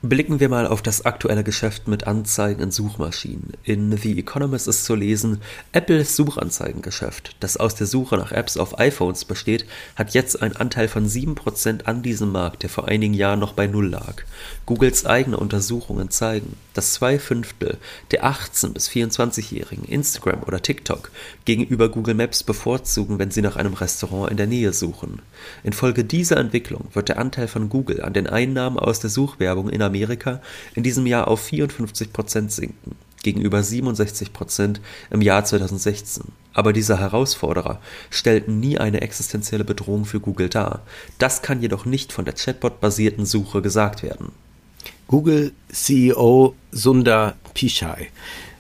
Blicken 0.07 0.39
wir 0.39 0.51
mal 0.51 0.67
auf 0.67 0.83
das 0.83 1.07
aktuelle 1.07 1.43
Geschäft 1.43 1.89
mit 1.89 2.07
Anzeigen 2.07 2.61
in 2.61 2.71
Suchmaschinen. 2.71 3.55
In 3.63 3.97
The 3.97 4.19
Economist 4.19 4.69
ist 4.69 4.85
zu 4.85 4.95
lesen, 4.95 5.41
Apples 5.73 6.15
Suchanzeigengeschäft, 6.15 7.37
das 7.41 7.57
aus 7.57 7.75
der 7.75 7.87
Suche 7.87 8.19
nach 8.19 8.31
Apps 8.31 8.59
auf 8.59 8.79
iPhones 8.79 9.25
besteht, 9.25 9.65
hat 9.97 10.13
jetzt 10.13 10.43
einen 10.43 10.57
Anteil 10.57 10.89
von 10.89 11.09
7% 11.09 11.87
an 11.87 12.03
diesem 12.03 12.33
Markt, 12.33 12.65
der 12.65 12.69
vor 12.69 12.87
einigen 12.87 13.15
Jahren 13.15 13.41
noch 13.41 13.55
bei 13.55 13.67
Null 13.67 13.89
lag. 13.89 14.17
Googles 14.67 15.07
eigene 15.07 15.39
Untersuchungen 15.39 16.11
zeigen, 16.11 16.55
dass 16.75 16.93
zwei 16.93 17.19
Fünftel 17.19 17.79
der 18.11 18.27
18- 18.27 18.75
bis 18.75 18.91
24-Jährigen 18.91 19.85
Instagram 19.87 20.43
oder 20.43 20.61
TikTok 20.61 21.11
gegenüber 21.47 21.89
Google 21.89 22.15
Maps 22.15 22.43
bevorzugen, 22.43 23.19
wenn 23.19 23.31
sie 23.31 23.41
nach 23.41 23.57
einem 23.57 23.73
Restaurant 23.73 24.31
in 24.31 24.37
der 24.37 24.49
Nähe 24.49 24.75
suchen. 24.75 25.23
Infolge 25.63 26.05
dieser 26.05 26.37
Entwicklung 26.37 26.89
wird 26.93 27.09
der 27.09 27.19
Anteil 27.19 27.49
von 27.49 27.71
Google 27.71 28.03
an 28.03 28.13
den 28.13 28.27
Einnahmen 28.27 28.79
aus 28.79 29.01
der 29.01 29.09
Suchwerbung 29.09 29.71
in 29.71 29.81
Amerika 29.95 30.41
in 30.75 30.83
diesem 30.83 31.07
Jahr 31.07 31.29
auf 31.29 31.41
54 31.41 32.13
Prozent 32.13 32.51
sinken, 32.51 32.97
gegenüber 33.23 33.63
67 33.63 34.33
Prozent 34.33 34.81
im 35.11 35.23
Jahr 35.23 35.45
2016. 35.45 36.25
Aber 36.53 36.73
diese 36.73 36.99
Herausforderer 36.99 37.81
stellten 38.11 38.59
nie 38.59 38.79
eine 38.79 39.03
existenzielle 39.03 39.65
Bedrohung 39.65 40.05
für 40.05 40.21
Google 40.21 40.49
dar. 40.49 40.83
Das 41.19 41.43
kann 41.43 41.63
jedoch 41.63 41.85
nicht 41.85 42.13
von 42.13 42.25
der 42.25 42.35
Chatbot-basierten 42.35 43.25
Suche 43.25 43.63
gesagt 43.63 44.03
werden. 44.03 44.33
Google 45.07 45.53
CEO 45.71 46.55
Sundar 46.73 47.37
Pichai 47.55 48.09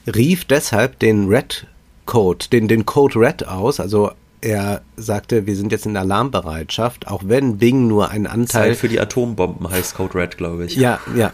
rief 0.07 0.45
deshalb 0.45 0.99
den 1.01 1.29
Red 1.29 1.67
Code, 2.07 2.47
den, 2.53 2.69
den 2.69 2.87
Code 2.87 3.19
Red 3.19 3.49
aus, 3.49 3.81
also 3.81 4.13
er 4.45 4.83
sagte, 4.97 5.47
wir 5.47 5.57
sind 5.57 5.73
jetzt 5.73 5.87
in 5.87 5.97
Alarmbereitschaft, 5.97 7.09
auch 7.09 7.23
wenn 7.25 7.59
Bing 7.59 7.89
nur 7.89 8.11
einen 8.11 8.27
Anteil. 8.27 8.71
Zeit 8.71 8.77
für 8.77 8.89
die 8.89 9.01
Atombomben 9.01 9.71
heißt 9.71 9.95
Code 9.95 10.15
Red, 10.15 10.37
glaube 10.37 10.67
ich. 10.67 10.77
Ja, 10.77 11.01
ja. 11.17 11.33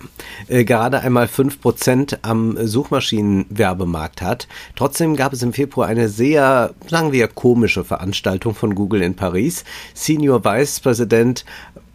Äh, 0.49 0.64
gerade 0.64 1.00
einmal 1.00 1.26
5% 1.26 2.19
am 2.23 2.57
Suchmaschinenwerbemarkt 2.67 4.23
hat. 4.23 4.47
Trotzdem 4.76 5.17
gab 5.17 5.33
es 5.33 5.43
im 5.43 5.52
Februar 5.52 5.88
eine 5.88 6.09
sehr, 6.09 6.73
sagen 6.87 7.12
wir, 7.12 7.26
komische 7.26 7.85
Veranstaltung 7.85 8.55
von 8.55 8.75
Google 8.75 9.02
in 9.02 9.17
Paris. 9.17 9.64
Senior 9.93 10.45
Vice 10.45 10.81
President 10.81 11.45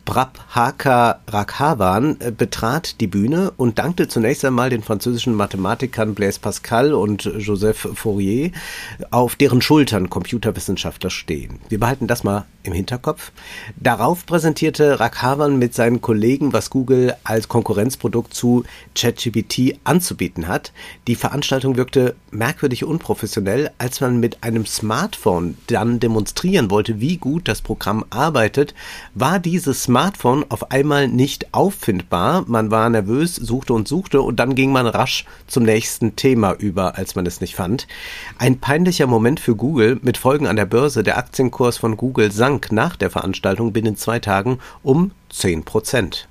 Prabhakar 0.06 1.22
Raghavan 1.28 2.18
äh, 2.20 2.32
betrat 2.32 3.02
die 3.02 3.08
Bühne 3.08 3.52
und 3.58 3.80
dankte 3.80 4.08
zunächst 4.08 4.46
einmal 4.46 4.70
den 4.70 4.84
französischen 4.84 5.34
Mathematikern 5.34 6.16
Blaise 6.16 6.40
Pascal 6.40 6.94
und 6.94 7.26
Joseph 7.38 7.90
Fourier, 7.96 8.52
auf 9.12 9.36
deren 9.36 9.62
Schultern 9.62 10.10
Computerwissenschaftler 10.10 11.10
stehen. 11.10 11.60
Wir 11.70 11.80
behalten 11.80 12.08
das 12.08 12.24
mal 12.24 12.46
im 12.66 12.74
Hinterkopf. 12.74 13.32
Darauf 13.78 14.26
präsentierte 14.26 15.00
Raghavan 15.00 15.58
mit 15.58 15.74
seinen 15.74 16.02
Kollegen, 16.02 16.54
was 16.54 16.70
Google 16.70 17.16
als 17.24 17.48
Konkurrenzprodukt 17.48 18.34
zu 18.34 18.64
ChatGPT 18.96 19.80
anzubieten 19.84 20.48
hat. 20.48 20.72
Die 21.08 21.16
Veranstaltung 21.16 21.78
wirkte 21.78 22.16
merkwürdig 22.32 22.84
unprofessionell, 22.84 23.72
als 23.78 24.02
man 24.02 24.20
mit 24.20 24.44
einem 24.44 24.66
Smartphone 24.66 25.58
dann 25.68 26.00
demonstrieren 26.00 26.70
wollte, 26.70 27.00
wie 27.00 27.18
gut 27.18 27.48
das 27.48 27.62
Programm 27.62 28.06
arbeitet, 28.10 28.74
war 29.14 29.40
dieses 29.40 29.84
Smartphone 29.84 30.46
auf 30.50 30.72
einmal 30.72 31.08
nicht 31.08 31.54
auffindbar. 31.54 32.46
Man 32.48 32.72
war 32.72 32.90
nervös, 32.90 33.36
suchte 33.36 33.74
und 33.74 33.88
suchte 33.88 34.22
und 34.22 34.40
dann 34.40 34.56
ging 34.56 34.72
man 34.72 34.88
rasch 34.88 35.26
zum 35.48 35.64
nächsten 35.64 36.16
Thema 36.16 36.54
über, 36.54 36.98
als 36.98 37.16
man 37.16 37.26
es 37.26 37.42
nicht 37.42 37.56
fand. 37.56 37.88
Ein 38.38 38.60
peinlicher 38.60 39.08
Moment 39.08 39.40
für 39.40 39.56
Google 39.56 40.00
mit 40.02 40.18
Folgen 40.18 40.48
an 40.48 40.56
der 40.56 40.66
Börse. 40.66 41.04
Der 41.04 41.18
Aktienkurs 41.18 41.78
von 41.78 41.98
Google 41.98 42.32
sank 42.32 42.55
nach 42.72 42.96
der 42.96 43.10
Veranstaltung 43.10 43.74
binnen 43.74 43.98
zwei 43.98 44.20
Tagen 44.20 44.60
um 44.84 45.12
10 45.30 45.64
Prozent. 45.64 46.28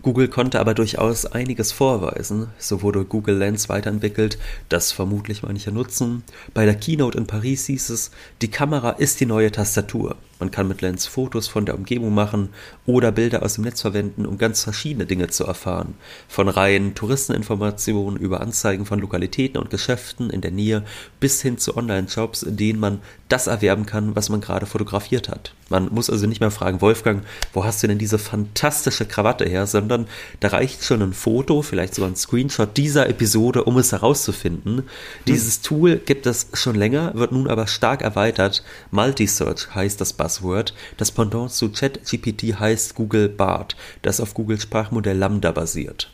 Google 0.00 0.28
konnte 0.28 0.60
aber 0.60 0.74
durchaus 0.74 1.26
einiges 1.26 1.72
vorweisen. 1.72 2.48
So 2.58 2.82
wurde 2.82 3.04
Google 3.04 3.36
Lens 3.36 3.68
weiterentwickelt, 3.68 4.38
das 4.68 4.92
vermutlich 4.92 5.42
manche 5.42 5.72
nutzen. 5.72 6.22
Bei 6.54 6.64
der 6.64 6.76
Keynote 6.76 7.18
in 7.18 7.26
Paris 7.26 7.66
hieß 7.66 7.90
es, 7.90 8.12
die 8.40 8.50
Kamera 8.50 8.90
ist 8.90 9.20
die 9.20 9.26
neue 9.26 9.50
Tastatur. 9.50 10.16
Man 10.38 10.50
kann 10.50 10.68
mit 10.68 10.80
Lens 10.82 11.06
Fotos 11.06 11.48
von 11.48 11.66
der 11.66 11.74
Umgebung 11.74 12.14
machen 12.14 12.50
oder 12.86 13.10
Bilder 13.10 13.42
aus 13.42 13.54
dem 13.54 13.64
Netz 13.64 13.80
verwenden, 13.80 14.26
um 14.26 14.38
ganz 14.38 14.62
verschiedene 14.62 15.06
Dinge 15.06 15.28
zu 15.28 15.44
erfahren. 15.44 15.94
Von 16.28 16.48
reinen 16.48 16.94
Touristeninformationen 16.94 18.18
über 18.18 18.40
Anzeigen 18.40 18.86
von 18.86 19.00
Lokalitäten 19.00 19.58
und 19.58 19.70
Geschäften 19.70 20.30
in 20.30 20.40
der 20.40 20.52
Nähe 20.52 20.84
bis 21.20 21.42
hin 21.42 21.58
zu 21.58 21.76
Online-Shops, 21.76 22.42
in 22.44 22.56
denen 22.56 22.80
man 22.80 23.00
das 23.28 23.46
erwerben 23.46 23.84
kann, 23.84 24.16
was 24.16 24.28
man 24.28 24.40
gerade 24.40 24.66
fotografiert 24.66 25.28
hat. 25.28 25.52
Man 25.68 25.92
muss 25.92 26.08
also 26.08 26.26
nicht 26.26 26.40
mehr 26.40 26.50
fragen, 26.50 26.80
Wolfgang, 26.80 27.24
wo 27.52 27.64
hast 27.64 27.82
du 27.82 27.88
denn 27.88 27.98
diese 27.98 28.18
fantastische 28.18 29.04
Krawatte 29.04 29.44
her, 29.44 29.66
sondern 29.66 30.06
da 30.40 30.48
reicht 30.48 30.82
schon 30.82 31.02
ein 31.02 31.12
Foto, 31.12 31.60
vielleicht 31.60 31.94
sogar 31.94 32.10
ein 32.10 32.16
Screenshot 32.16 32.76
dieser 32.76 33.08
Episode, 33.08 33.64
um 33.64 33.76
es 33.76 33.92
herauszufinden. 33.92 34.84
Dieses 35.26 35.60
Tool 35.60 35.96
gibt 35.96 36.26
es 36.26 36.48
schon 36.54 36.74
länger, 36.74 37.14
wird 37.14 37.32
nun 37.32 37.48
aber 37.48 37.66
stark 37.66 38.00
erweitert. 38.00 38.64
Multisearch 38.90 39.74
heißt 39.74 40.00
das 40.00 40.14
Buzzword. 40.28 40.74
Das 40.98 41.10
Pendant 41.10 41.50
zu 41.50 41.70
ChatGPT 41.70 42.60
heißt 42.60 42.94
Google 42.94 43.28
Bart, 43.30 43.76
das 44.02 44.20
auf 44.20 44.34
Google 44.34 44.60
Sprachmodell 44.60 45.16
Lambda 45.16 45.52
basiert. 45.52 46.10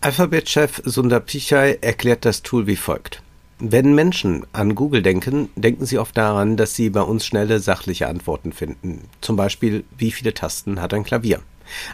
Alphabet-Chef 0.00 0.80
Sundar 0.84 1.20
Pichai 1.20 1.78
erklärt 1.80 2.24
das 2.24 2.42
Tool 2.42 2.66
wie 2.66 2.76
folgt. 2.76 3.22
Wenn 3.58 3.94
Menschen 3.94 4.44
an 4.52 4.74
Google 4.74 5.02
denken, 5.02 5.50
denken 5.54 5.86
sie 5.86 5.98
oft 5.98 6.16
daran, 6.16 6.56
dass 6.56 6.74
sie 6.74 6.90
bei 6.90 7.02
uns 7.02 7.24
schnelle, 7.24 7.60
sachliche 7.60 8.08
Antworten 8.08 8.52
finden. 8.52 9.02
Zum 9.20 9.36
Beispiel, 9.36 9.84
wie 9.96 10.10
viele 10.10 10.34
Tasten 10.34 10.80
hat 10.80 10.94
ein 10.94 11.04
Klavier? 11.04 11.40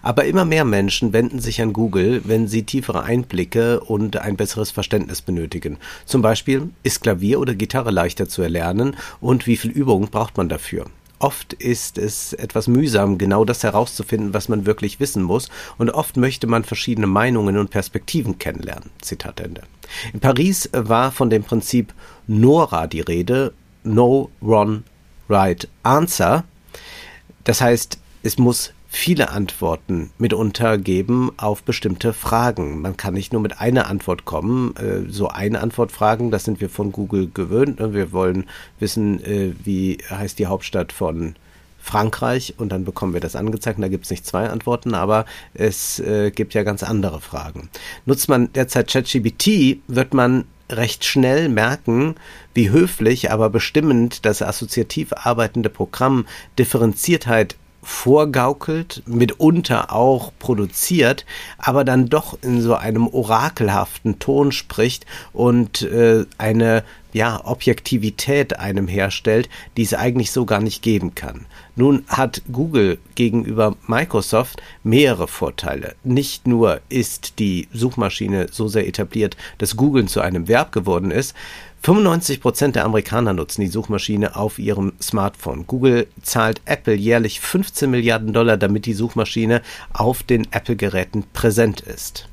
Aber 0.02 0.24
immer 0.24 0.46
mehr 0.46 0.64
Menschen 0.64 1.12
wenden 1.12 1.40
sich 1.40 1.60
an 1.60 1.74
Google, 1.74 2.22
wenn 2.24 2.48
sie 2.48 2.62
tiefere 2.62 3.02
Einblicke 3.02 3.80
und 3.80 4.16
ein 4.16 4.36
besseres 4.36 4.70
Verständnis 4.70 5.20
benötigen. 5.20 5.76
Zum 6.06 6.22
Beispiel, 6.22 6.70
ist 6.82 7.02
Klavier 7.02 7.38
oder 7.38 7.54
Gitarre 7.54 7.90
leichter 7.90 8.28
zu 8.28 8.40
erlernen 8.40 8.96
und 9.20 9.46
wie 9.46 9.58
viel 9.58 9.70
Übung 9.70 10.08
braucht 10.08 10.36
man 10.38 10.48
dafür? 10.48 10.86
Oft 11.20 11.52
ist 11.52 11.98
es 11.98 12.32
etwas 12.32 12.68
mühsam, 12.68 13.18
genau 13.18 13.44
das 13.44 13.64
herauszufinden, 13.64 14.34
was 14.34 14.48
man 14.48 14.66
wirklich 14.66 15.00
wissen 15.00 15.22
muss, 15.22 15.48
und 15.76 15.90
oft 15.90 16.16
möchte 16.16 16.46
man 16.46 16.64
verschiedene 16.64 17.06
Meinungen 17.08 17.56
und 17.56 17.70
Perspektiven 17.70 18.38
kennenlernen. 18.38 18.90
Zitat 19.00 19.40
Ende. 19.40 19.62
In 20.12 20.20
Paris 20.20 20.68
war 20.72 21.10
von 21.10 21.30
dem 21.30 21.42
Prinzip 21.42 21.92
NORA 22.26 22.86
die 22.86 23.00
Rede, 23.00 23.52
No 23.82 24.30
Wrong 24.40 24.84
Right 25.28 25.68
Answer. 25.82 26.44
Das 27.44 27.60
heißt, 27.60 27.98
es 28.22 28.38
muss 28.38 28.72
viele 28.98 29.30
Antworten 29.30 30.10
mitunter 30.18 30.76
geben 30.76 31.30
auf 31.36 31.62
bestimmte 31.62 32.12
Fragen. 32.12 32.80
Man 32.80 32.96
kann 32.96 33.14
nicht 33.14 33.32
nur 33.32 33.40
mit 33.40 33.60
einer 33.60 33.86
Antwort 33.86 34.24
kommen. 34.24 34.74
Äh, 34.74 35.08
so 35.08 35.28
eine 35.28 35.60
Antwort 35.60 35.92
fragen, 35.92 36.32
das 36.32 36.42
sind 36.42 36.60
wir 36.60 36.68
von 36.68 36.90
Google 36.90 37.30
gewöhnt. 37.32 37.78
Ne? 37.78 37.94
Wir 37.94 38.10
wollen 38.10 38.46
wissen, 38.80 39.22
äh, 39.22 39.52
wie 39.62 39.98
heißt 40.10 40.40
die 40.40 40.46
Hauptstadt 40.46 40.92
von 40.92 41.36
Frankreich 41.78 42.54
und 42.58 42.70
dann 42.72 42.84
bekommen 42.84 43.12
wir 43.12 43.20
das 43.20 43.36
angezeigt. 43.36 43.78
Und 43.78 43.82
da 43.82 43.88
gibt 43.88 44.04
es 44.04 44.10
nicht 44.10 44.26
zwei 44.26 44.50
Antworten, 44.50 44.94
aber 44.94 45.26
es 45.54 46.00
äh, 46.00 46.32
gibt 46.32 46.54
ja 46.54 46.64
ganz 46.64 46.82
andere 46.82 47.20
Fragen. 47.20 47.68
Nutzt 48.04 48.28
man 48.28 48.52
derzeit 48.52 48.90
ChatGPT, 48.90 49.78
wird 49.86 50.12
man 50.12 50.44
recht 50.70 51.04
schnell 51.04 51.48
merken, 51.48 52.16
wie 52.52 52.70
höflich, 52.70 53.30
aber 53.30 53.48
bestimmend 53.48 54.26
das 54.26 54.42
assoziativ 54.42 55.12
arbeitende 55.12 55.70
Programm 55.70 56.26
Differenziertheit 56.58 57.54
vorgaukelt, 57.82 59.02
mitunter 59.06 59.92
auch 59.92 60.32
produziert, 60.38 61.24
aber 61.58 61.84
dann 61.84 62.08
doch 62.08 62.38
in 62.42 62.60
so 62.60 62.74
einem 62.74 63.06
orakelhaften 63.06 64.18
Ton 64.18 64.52
spricht 64.52 65.06
und 65.32 65.82
äh, 65.82 66.26
eine 66.38 66.84
ja, 67.12 67.40
Objektivität 67.44 68.58
einem 68.58 68.86
herstellt, 68.86 69.48
die 69.76 69.82
es 69.82 69.94
eigentlich 69.94 70.30
so 70.30 70.44
gar 70.44 70.60
nicht 70.60 70.82
geben 70.82 71.14
kann. 71.14 71.46
Nun 71.74 72.04
hat 72.08 72.42
Google 72.52 72.98
gegenüber 73.14 73.76
Microsoft 73.86 74.60
mehrere 74.82 75.28
Vorteile. 75.28 75.94
Nicht 76.04 76.46
nur 76.46 76.80
ist 76.88 77.38
die 77.38 77.68
Suchmaschine 77.72 78.48
so 78.50 78.68
sehr 78.68 78.86
etabliert, 78.86 79.36
dass 79.58 79.76
Google 79.76 80.06
zu 80.06 80.20
einem 80.20 80.48
Verb 80.48 80.72
geworden 80.72 81.10
ist, 81.10 81.34
95 81.82 82.40
Prozent 82.40 82.76
der 82.76 82.84
Amerikaner 82.84 83.32
nutzen 83.32 83.60
die 83.60 83.68
Suchmaschine 83.68 84.36
auf 84.36 84.58
ihrem 84.58 84.92
Smartphone. 85.00 85.66
Google 85.66 86.08
zahlt 86.22 86.60
Apple 86.64 86.94
jährlich 86.94 87.40
15 87.40 87.90
Milliarden 87.90 88.32
Dollar, 88.32 88.56
damit 88.56 88.86
die 88.86 88.94
Suchmaschine 88.94 89.62
auf 89.92 90.22
den 90.22 90.52
Apple-Geräten 90.52 91.24
präsent 91.32 91.80
ist. 91.80 92.28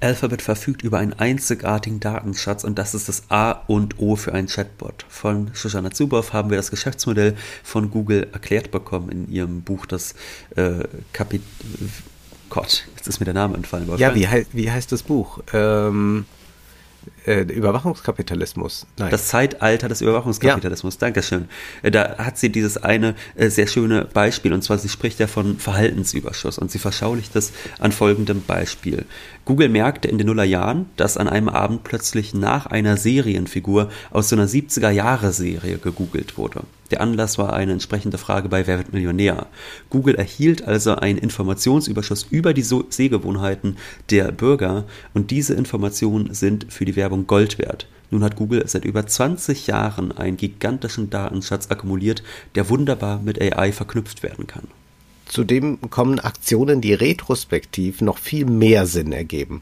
Alphabet 0.00 0.42
verfügt 0.42 0.82
über 0.82 0.98
einen 0.98 1.12
einzigartigen 1.14 1.98
Datenschatz 1.98 2.62
und 2.62 2.78
das 2.78 2.94
ist 2.94 3.08
das 3.08 3.24
A 3.30 3.50
und 3.66 3.98
O 3.98 4.14
für 4.14 4.32
einen 4.32 4.46
Chatbot. 4.46 5.04
Von 5.08 5.50
Shoshana 5.54 5.90
Zuboff 5.90 6.32
haben 6.32 6.50
wir 6.50 6.56
das 6.56 6.70
Geschäftsmodell 6.70 7.34
von 7.64 7.90
Google 7.90 8.28
erklärt 8.32 8.70
bekommen 8.70 9.10
in 9.10 9.32
ihrem 9.32 9.62
Buch, 9.62 9.86
das 9.86 10.14
äh, 10.54 10.84
Kapit 11.12 11.42
Gott, 12.48 12.86
jetzt 12.96 13.08
ist 13.08 13.20
mir 13.20 13.24
der 13.24 13.34
Name 13.34 13.56
entfallen. 13.56 13.88
Wolfgang. 13.88 14.14
Ja, 14.14 14.20
wie, 14.20 14.28
hei 14.28 14.46
wie 14.52 14.70
heißt 14.70 14.90
das 14.92 15.02
Buch? 15.02 15.40
Ähm, 15.52 16.24
äh, 17.28 17.42
Überwachungskapitalismus. 17.42 18.86
Nein. 18.96 19.10
Das 19.10 19.28
Zeitalter 19.28 19.88
des 19.88 20.00
Überwachungskapitalismus. 20.00 20.94
Ja. 20.94 21.00
Dankeschön. 21.00 21.48
Äh, 21.82 21.90
da 21.90 22.16
hat 22.16 22.38
sie 22.38 22.50
dieses 22.50 22.78
eine 22.78 23.14
äh, 23.36 23.50
sehr 23.50 23.66
schöne 23.66 24.06
Beispiel, 24.06 24.52
und 24.52 24.62
zwar 24.62 24.78
sie 24.78 24.88
spricht 24.88 25.20
ja 25.20 25.26
von 25.26 25.58
Verhaltensüberschuss 25.58 26.58
und 26.58 26.70
sie 26.70 26.78
verschaulicht 26.78 27.36
das 27.36 27.52
an 27.78 27.92
folgendem 27.92 28.42
Beispiel. 28.42 29.04
Google 29.44 29.68
merkte 29.68 30.08
in 30.08 30.18
den 30.18 30.26
Nullerjahren, 30.26 30.86
dass 30.96 31.16
an 31.16 31.28
einem 31.28 31.48
Abend 31.48 31.84
plötzlich 31.84 32.34
nach 32.34 32.66
einer 32.66 32.96
Serienfigur 32.96 33.90
aus 34.10 34.28
so 34.30 34.36
einer 34.36 34.46
70er-Jahre-Serie 34.46 35.78
gegoogelt 35.78 36.36
wurde. 36.38 36.62
Der 36.90 37.00
Anlass 37.02 37.36
war 37.38 37.52
eine 37.52 37.72
entsprechende 37.72 38.18
Frage 38.18 38.48
bei 38.48 38.66
Wer 38.66 38.78
wird 38.78 38.92
Millionär. 38.92 39.46
Google 39.90 40.14
erhielt 40.14 40.66
also 40.66 40.94
einen 40.94 41.18
Informationsüberschuss 41.18 42.26
über 42.30 42.54
die 42.54 42.62
Sehgewohnheiten 42.62 43.76
der 44.10 44.32
Bürger 44.32 44.84
und 45.12 45.30
diese 45.30 45.54
Informationen 45.54 46.32
sind 46.32 46.66
für 46.72 46.84
die 46.84 46.96
Werbung 46.96 47.17
Gold 47.26 47.58
wert. 47.58 47.86
Nun 48.10 48.24
hat 48.24 48.36
Google 48.36 48.66
seit 48.66 48.84
über 48.84 49.06
20 49.06 49.66
Jahren 49.66 50.12
einen 50.12 50.36
gigantischen 50.36 51.10
Datenschatz 51.10 51.70
akkumuliert, 51.70 52.22
der 52.54 52.68
wunderbar 52.70 53.20
mit 53.20 53.40
AI 53.40 53.72
verknüpft 53.72 54.22
werden 54.22 54.46
kann. 54.46 54.68
Zudem 55.28 55.78
kommen 55.90 56.18
Aktionen, 56.18 56.80
die 56.80 56.94
retrospektiv 56.94 58.00
noch 58.00 58.18
viel 58.18 58.46
mehr 58.46 58.86
Sinn 58.86 59.12
ergeben. 59.12 59.60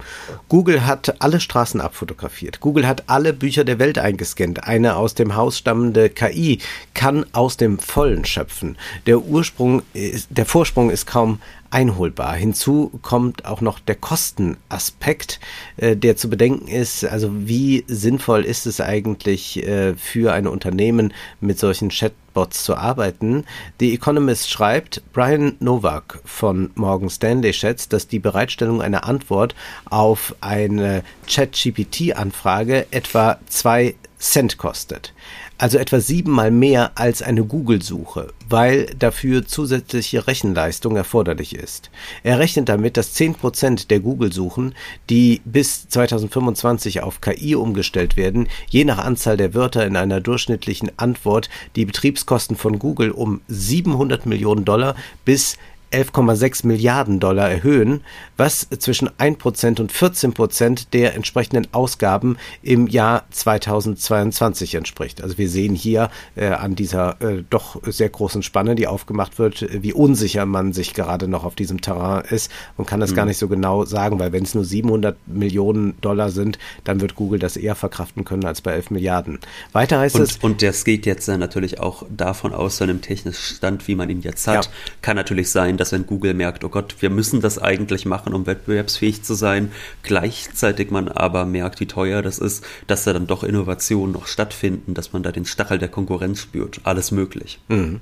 Google 0.49 0.87
hat 0.87 1.21
alle 1.21 1.41
Straßen 1.41 1.81
abfotografiert. 1.81 2.61
Google 2.61 2.87
hat 2.87 3.05
alle 3.09 3.33
Bücher 3.33 3.65
der 3.65 3.79
Welt 3.79 3.99
eingescannt. 3.99 4.65
Eine 4.65 4.97
aus 4.97 5.15
dem 5.15 5.37
Haus 5.37 5.59
stammende 5.59 6.09
KI 6.09 6.61
kann 6.95 7.27
aus 7.33 7.57
dem 7.57 7.79
Vollen 7.79 8.25
schöpfen. 8.25 8.79
Der 9.07 9.21
Ursprung 9.21 9.83
der 10.31 10.47
Vorsprung 10.47 10.91
ist 10.91 11.07
kaum 11.07 11.41
einholbar. 11.71 12.35
Hinzu 12.35 12.91
kommt 13.03 13.45
auch 13.45 13.61
noch 13.61 13.81
der 13.81 13.97
Kostenaspekt, 13.97 15.41
äh, 15.77 15.97
der 15.97 16.17
zu 16.17 16.31
bedenken 16.31 16.69
ist. 16.69 17.05
Also 17.05 17.31
wie 17.33 17.85
sinnvoll 17.87 18.45
ist 18.45 18.67
es 18.67 18.81
eigentlich 18.81 19.67
äh, 19.67 19.95
für 19.95 20.33
ein 20.33 20.47
Unternehmen 20.47 21.13
mit 21.41 21.59
solchen 21.59 21.91
Chatbots 22.37 22.65
zu 22.65 22.77
arbeiten? 22.77 23.45
The 23.81 23.95
Economist 23.95 24.51
schreibt, 24.51 25.03
Brian 25.13 25.57
Novak 25.59 26.21
von 26.25 26.71
Morgan 26.75 27.09
Stanley 27.09 27.53
schätzt, 27.53 27.93
dass 27.93 28.09
die 28.09 28.19
Bereitstellung 28.19 28.83
einer 28.83 29.05
Antwort 29.05 29.55
auf 29.87 30.35
eine 30.43 31.03
Chat-GPT-Anfrage 31.27 32.87
etwa 32.91 33.39
zwei 33.49 33.95
Cent 34.19 34.59
kostet 34.59 35.13
also 35.59 35.79
etwa 35.79 36.01
siebenmal 36.01 36.51
mehr 36.51 36.93
als 36.97 37.23
eine 37.23 37.45
Google-Suche, 37.45 38.33
weil 38.49 38.87
dafür 38.99 39.47
zusätzliche 39.47 40.27
Rechenleistung 40.27 40.97
erforderlich 40.97 41.55
ist. 41.55 41.91
Er 42.23 42.39
rechnet 42.39 42.69
damit, 42.69 42.97
dass 42.97 43.15
10% 43.17 43.89
der 43.89 44.01
Google-Suchen, 44.01 44.75
die 45.09 45.41
bis 45.45 45.89
2025 45.89 47.03
auf 47.03 47.21
KI 47.21 47.55
umgestellt 47.55 48.17
werden, 48.17 48.49
je 48.69 48.85
nach 48.85 48.99
Anzahl 48.99 49.37
der 49.37 49.55
Wörter 49.55 49.87
in 49.87 49.97
einer 49.97 50.21
durchschnittlichen 50.21 50.91
Antwort 50.99 51.49
die 51.75 51.85
Betriebskosten 51.85 52.57
von 52.57 52.79
Google 52.79 53.11
um 53.11 53.41
700 53.49 54.27
Millionen 54.27 54.65
Dollar 54.65 54.95
bis 55.25 55.57
11,6 55.93 56.67
Milliarden 56.67 57.21
Dollar 57.21 57.51
erhöhen, 57.51 58.03
was 58.37 58.69
zwischen 58.79 59.09
1% 59.09 59.81
und 59.81 59.93
14% 59.93 60.87
der 60.93 61.15
entsprechenden 61.15 61.67
Ausgaben 61.73 62.37
im 62.63 62.87
Jahr 62.87 63.25
2022 63.31 64.75
entspricht. 64.75 65.23
Also 65.23 65.39
wir 65.39 65.49
sehen 65.49 65.75
hier 65.75 66.11
äh, 66.35 66.49
an 66.49 66.75
dieser 66.75 67.21
äh, 67.21 67.45
doch 67.49 67.81
sehr 67.85 68.09
großen 68.09 68.43
Spanne, 68.43 68.75
die 68.75 68.87
aufgemacht 68.87 69.39
wird, 69.39 69.67
wie 69.83 69.93
unsicher 69.93 70.47
man 70.47 70.73
sich 70.73 70.95
gerade 70.95 71.29
noch 71.29 71.45
auf 71.45 71.55
diesem 71.55 71.81
Terrain 71.81 72.25
ist 72.31 72.51
und 72.77 72.87
kann 72.87 73.01
das 73.01 73.13
mhm. 73.13 73.17
gar 73.17 73.27
nicht 73.27 73.39
so 73.39 73.49
genau 73.49 73.85
sagen, 73.85 74.19
weil 74.19 74.33
wenn 74.33 74.45
es 74.45 74.55
nur 74.55 74.65
700 74.65 75.17
Millionen 75.27 76.01
Dollar 76.01 76.31
sind, 76.31 76.59
dann 76.85 77.01
wird 77.01 77.15
Google 77.15 77.39
das 77.39 77.57
eher 77.57 77.75
verkraften 77.75 78.25
können 78.25 78.45
als 78.45 78.61
bei 78.61 78.73
11 78.73 78.91
Milliarden. 78.91 79.39
Weiter 79.73 79.99
heißt 79.99 80.17
und, 80.17 80.23
es... 80.23 80.37
Und 80.39 80.63
das 80.63 80.85
geht 80.85 81.07
jetzt 81.07 81.29
natürlich 81.29 81.81
auch 81.81 82.05
davon 82.11 82.53
aus, 82.53 82.77
so 82.77 82.85
einem 82.85 83.01
technischen 83.01 83.57
Stand, 83.57 83.87
wie 83.89 83.95
man 83.95 84.11
ihn 84.11 84.21
jetzt 84.21 84.47
hat, 84.47 84.67
ja. 84.67 84.71
kann 85.03 85.17
natürlich 85.17 85.51
sein, 85.77 85.79
dass 85.79 85.93
wenn 85.93 86.07
Google 86.07 86.35
merkt, 86.35 86.65
oh 86.65 86.69
Gott, 86.69 86.97
wir 87.01 87.11
müssen 87.11 87.41
das 87.41 87.59
eigentlich 87.59 88.07
machen, 88.07 88.35
um 88.35 88.47
wettbewerbsfähig 88.47 89.23
zu 89.23 89.35
sein, 89.35 89.71
gleichzeitig 90.03 90.91
man 90.91 91.09
aber 91.09 91.45
merkt, 91.45 91.81
wie 91.81 91.87
teuer 91.87 92.23
das 92.23 92.39
ist, 92.39 92.65
dass 92.87 93.05
da 93.05 93.13
dann 93.13 93.27
doch 93.27 93.45
Innovationen 93.45 94.13
noch 94.13 94.27
stattfinden, 94.27 94.95
dass 94.95 95.13
man 95.13 95.23
da 95.23 95.33
den 95.33 95.45
Stachel 95.45 95.79
der 95.79 95.89
Konkurrenz 95.89 96.41
spürt. 96.41 96.81
Alles 96.85 97.11
möglich. 97.11 97.59
Mhm. 97.69 98.01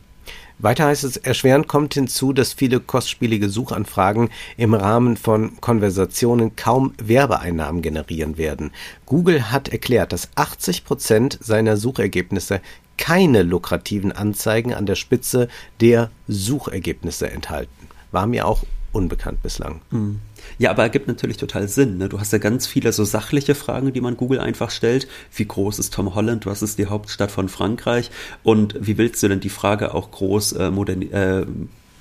Weiter 0.59 0.87
heißt 0.87 1.02
es, 1.02 1.16
erschwerend 1.16 1.66
kommt 1.66 1.95
hinzu, 1.95 2.33
dass 2.33 2.52
viele 2.52 2.78
kostspielige 2.78 3.49
Suchanfragen 3.49 4.31
im 4.57 4.73
Rahmen 4.73 5.16
von 5.16 5.61
Konversationen 5.61 6.54
kaum 6.54 6.95
Werbeeinnahmen 7.02 7.83
generieren 7.83 8.38
werden. 8.38 8.71
Google 9.04 9.50
hat 9.50 9.69
erklärt, 9.69 10.12
dass 10.12 10.28
80 10.37 10.85
Prozent 10.85 11.38
seiner 11.43 11.76
Suchergebnisse 11.76 12.61
keine 12.97 13.43
lukrativen 13.43 14.13
Anzeigen 14.13 14.75
an 14.75 14.87
der 14.87 14.95
Spitze 14.95 15.49
der 15.81 16.11
Suchergebnisse 16.29 17.31
enthalten. 17.31 17.89
War 18.13 18.27
mir 18.27 18.47
auch 18.47 18.65
unbekannt 18.93 19.43
bislang. 19.43 19.81
Mhm. 19.91 20.21
Ja, 20.59 20.71
aber 20.71 20.85
ergibt 20.85 21.09
natürlich 21.09 21.37
total 21.37 21.69
Sinn. 21.69 21.99
Ne? 21.99 22.09
Du 22.09 22.21
hast 22.21 22.33
ja 22.33 22.39
ganz 22.39 22.67
viele 22.67 22.93
so 22.93 23.04
sachliche 23.04 23.54
Fragen, 23.54 23.93
die 23.93 24.00
man 24.00 24.17
Google 24.17 24.41
einfach 24.41 24.71
stellt. 24.71 25.09
Wie 25.35 25.47
groß 25.47 25.78
ist 25.78 25.95
Tom 25.95 26.15
Holland? 26.15 26.47
Was 26.47 26.63
ist 26.63 26.78
die 26.78 26.87
Hauptstadt 26.87 27.30
von 27.30 27.49
Frankreich? 27.49 28.11
Und 28.43 28.76
wie 28.78 28.99
willst 28.99 29.23
du 29.23 29.28
denn 29.28 29.41
die 29.41 29.49
Frage 29.49 29.95
auch 29.95 30.11
groß 30.11 30.52
äh, 30.52 30.71
modern, 30.71 31.02
äh, 31.02 31.47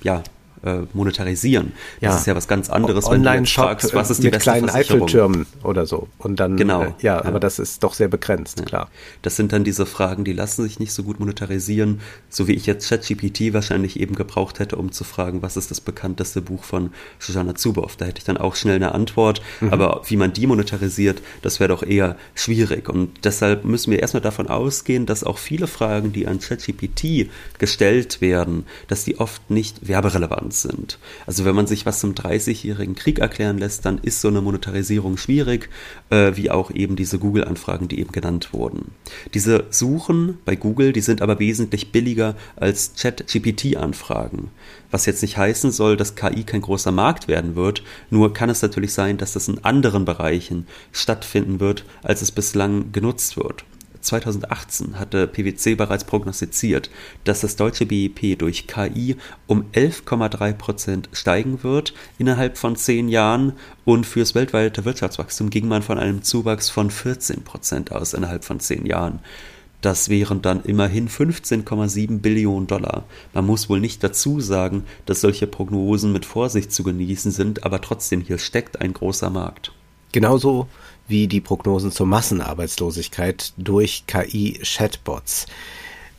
ja, 0.02 0.22
äh, 0.64 0.82
monetarisieren. 0.92 1.72
Das 2.00 2.14
ja. 2.14 2.18
ist 2.18 2.26
ja 2.26 2.36
was 2.36 2.48
ganz 2.48 2.70
anderes, 2.70 3.10
wenn 3.10 3.22
du 3.22 3.46
fragst, 3.46 3.94
was 3.94 4.10
ist 4.10 4.22
die 4.22 4.26
mit 4.26 4.34
beste 4.34 4.50
kleinen 4.50 4.70
Eiffeltürmen 4.70 5.46
oder 5.62 5.86
so. 5.86 6.08
Und 6.18 6.40
dann, 6.40 6.56
genau. 6.56 6.82
Äh, 6.82 6.86
ja, 7.00 7.16
ja, 7.16 7.24
aber 7.24 7.40
das 7.40 7.58
ist 7.58 7.82
doch 7.82 7.94
sehr 7.94 8.08
begrenzt, 8.08 8.58
ja. 8.58 8.64
klar. 8.64 8.90
Das 9.22 9.36
sind 9.36 9.52
dann 9.52 9.64
diese 9.64 9.86
Fragen, 9.86 10.24
die 10.24 10.32
lassen 10.32 10.62
sich 10.62 10.78
nicht 10.78 10.92
so 10.92 11.02
gut 11.02 11.20
monetarisieren, 11.20 12.00
so 12.28 12.48
wie 12.48 12.52
ich 12.52 12.66
jetzt 12.66 12.88
ChatGPT 12.88 13.52
wahrscheinlich 13.52 14.00
eben 14.00 14.14
gebraucht 14.14 14.58
hätte, 14.58 14.76
um 14.76 14.92
zu 14.92 15.04
fragen, 15.04 15.42
was 15.42 15.56
ist 15.56 15.70
das 15.70 15.80
bekannteste 15.80 16.40
Buch 16.40 16.64
von 16.64 16.90
Shoshana 17.18 17.54
Zuboff. 17.54 17.96
Da 17.96 18.06
hätte 18.06 18.18
ich 18.18 18.24
dann 18.24 18.38
auch 18.38 18.56
schnell 18.56 18.76
eine 18.76 18.92
Antwort, 18.92 19.42
mhm. 19.60 19.72
aber 19.72 20.02
wie 20.06 20.16
man 20.16 20.32
die 20.32 20.46
monetarisiert, 20.46 21.20
das 21.42 21.60
wäre 21.60 21.68
doch 21.68 21.82
eher 21.82 22.16
schwierig. 22.34 22.88
Und 22.88 23.24
deshalb 23.24 23.64
müssen 23.64 23.90
wir 23.90 24.00
erstmal 24.00 24.22
davon 24.22 24.48
ausgehen, 24.48 25.06
dass 25.06 25.24
auch 25.24 25.38
viele 25.38 25.66
Fragen, 25.66 26.12
die 26.12 26.26
an 26.26 26.40
ChatGPT 26.40 27.28
gestellt 27.58 28.20
werden, 28.20 28.64
dass 28.88 29.04
die 29.04 29.18
oft 29.18 29.50
nicht 29.50 29.86
werberelevant 29.86 30.53
sind. 30.62 30.98
Also 31.26 31.44
wenn 31.44 31.54
man 31.54 31.66
sich 31.66 31.86
was 31.86 32.00
zum 32.00 32.14
30-jährigen 32.14 32.94
Krieg 32.94 33.18
erklären 33.18 33.58
lässt, 33.58 33.84
dann 33.84 33.98
ist 33.98 34.20
so 34.20 34.28
eine 34.28 34.40
Monetarisierung 34.40 35.16
schwierig, 35.16 35.68
äh, 36.10 36.32
wie 36.34 36.50
auch 36.50 36.70
eben 36.70 36.96
diese 36.96 37.18
Google-Anfragen, 37.18 37.88
die 37.88 38.00
eben 38.00 38.12
genannt 38.12 38.52
wurden. 38.52 38.92
Diese 39.34 39.64
Suchen 39.70 40.38
bei 40.44 40.56
Google, 40.56 40.92
die 40.92 41.00
sind 41.00 41.22
aber 41.22 41.38
wesentlich 41.38 41.92
billiger 41.92 42.36
als 42.56 42.94
Chat-GPT-Anfragen. 42.94 44.50
Was 44.90 45.06
jetzt 45.06 45.22
nicht 45.22 45.36
heißen 45.36 45.72
soll, 45.72 45.96
dass 45.96 46.14
KI 46.14 46.44
kein 46.44 46.60
großer 46.60 46.92
Markt 46.92 47.26
werden 47.26 47.56
wird, 47.56 47.82
nur 48.10 48.32
kann 48.32 48.48
es 48.48 48.62
natürlich 48.62 48.92
sein, 48.92 49.18
dass 49.18 49.32
das 49.32 49.48
in 49.48 49.64
anderen 49.64 50.04
Bereichen 50.04 50.66
stattfinden 50.92 51.60
wird, 51.60 51.84
als 52.02 52.22
es 52.22 52.30
bislang 52.30 52.92
genutzt 52.92 53.36
wird. 53.36 53.64
2018 54.04 54.98
hatte 54.98 55.26
PwC 55.26 55.74
bereits 55.74 56.04
prognostiziert, 56.04 56.90
dass 57.24 57.40
das 57.40 57.56
deutsche 57.56 57.86
BIP 57.86 58.38
durch 58.38 58.66
KI 58.66 59.16
um 59.46 59.64
11,3 59.72 60.52
Prozent 60.52 61.08
steigen 61.12 61.62
wird 61.62 61.94
innerhalb 62.18 62.58
von 62.58 62.76
zehn 62.76 63.08
Jahren 63.08 63.54
und 63.84 64.06
fürs 64.06 64.34
weltweite 64.34 64.84
Wirtschaftswachstum 64.84 65.50
ging 65.50 65.66
man 65.66 65.82
von 65.82 65.98
einem 65.98 66.22
Zuwachs 66.22 66.70
von 66.70 66.90
14 66.90 67.42
Prozent 67.42 67.92
aus 67.92 68.14
innerhalb 68.14 68.44
von 68.44 68.60
zehn 68.60 68.86
Jahren. 68.86 69.20
Das 69.84 70.08
wären 70.08 70.40
dann 70.40 70.62
immerhin 70.62 71.10
15,7 71.10 72.20
Billionen 72.20 72.66
Dollar. 72.66 73.04
Man 73.34 73.44
muss 73.44 73.68
wohl 73.68 73.80
nicht 73.80 74.02
dazu 74.02 74.40
sagen, 74.40 74.84
dass 75.04 75.20
solche 75.20 75.46
Prognosen 75.46 76.10
mit 76.10 76.24
Vorsicht 76.24 76.72
zu 76.72 76.84
genießen 76.84 77.32
sind, 77.32 77.64
aber 77.64 77.82
trotzdem 77.82 78.22
hier 78.22 78.38
steckt 78.38 78.80
ein 78.80 78.94
großer 78.94 79.28
Markt. 79.28 79.72
Genauso 80.12 80.68
wie 81.08 81.26
die 81.26 81.40
Prognosen 81.40 81.90
zur 81.90 82.06
Massenarbeitslosigkeit 82.06 83.52
durch 83.56 84.04
KI-Chatbots. 84.06 85.46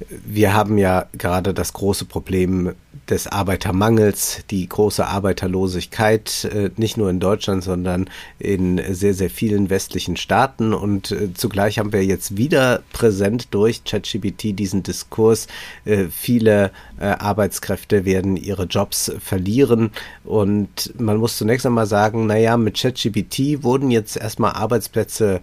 Wir 0.09 0.53
haben 0.53 0.77
ja 0.77 1.07
gerade 1.13 1.53
das 1.53 1.73
große 1.73 2.05
Problem 2.05 2.73
des 3.09 3.27
Arbeitermangels, 3.27 4.45
die 4.49 4.67
große 4.67 5.05
Arbeiterlosigkeit, 5.05 6.45
äh, 6.45 6.71
nicht 6.77 6.97
nur 6.97 7.09
in 7.09 7.19
Deutschland, 7.19 7.63
sondern 7.63 8.09
in 8.39 8.81
sehr, 8.93 9.13
sehr 9.13 9.29
vielen 9.29 9.69
westlichen 9.69 10.17
Staaten. 10.17 10.73
Und 10.73 11.11
äh, 11.11 11.33
zugleich 11.33 11.79
haben 11.79 11.93
wir 11.93 12.03
jetzt 12.03 12.37
wieder 12.37 12.81
präsent 12.93 13.49
durch 13.51 13.83
ChatGPT 13.83 14.57
diesen 14.57 14.83
Diskurs. 14.83 15.47
Äh, 15.85 16.05
viele 16.09 16.71
Arbeitskräfte 16.97 18.05
werden 18.05 18.37
ihre 18.37 18.63
Jobs 18.63 19.11
verlieren. 19.19 19.91
Und 20.23 20.93
man 20.97 21.17
muss 21.17 21.37
zunächst 21.37 21.65
einmal 21.65 21.87
sagen, 21.87 22.25
naja, 22.25 22.55
mit 22.55 22.79
ChatGPT 22.79 23.63
wurden 23.63 23.91
jetzt 23.91 24.15
erstmal 24.15 24.53
Arbeitsplätze 24.53 25.41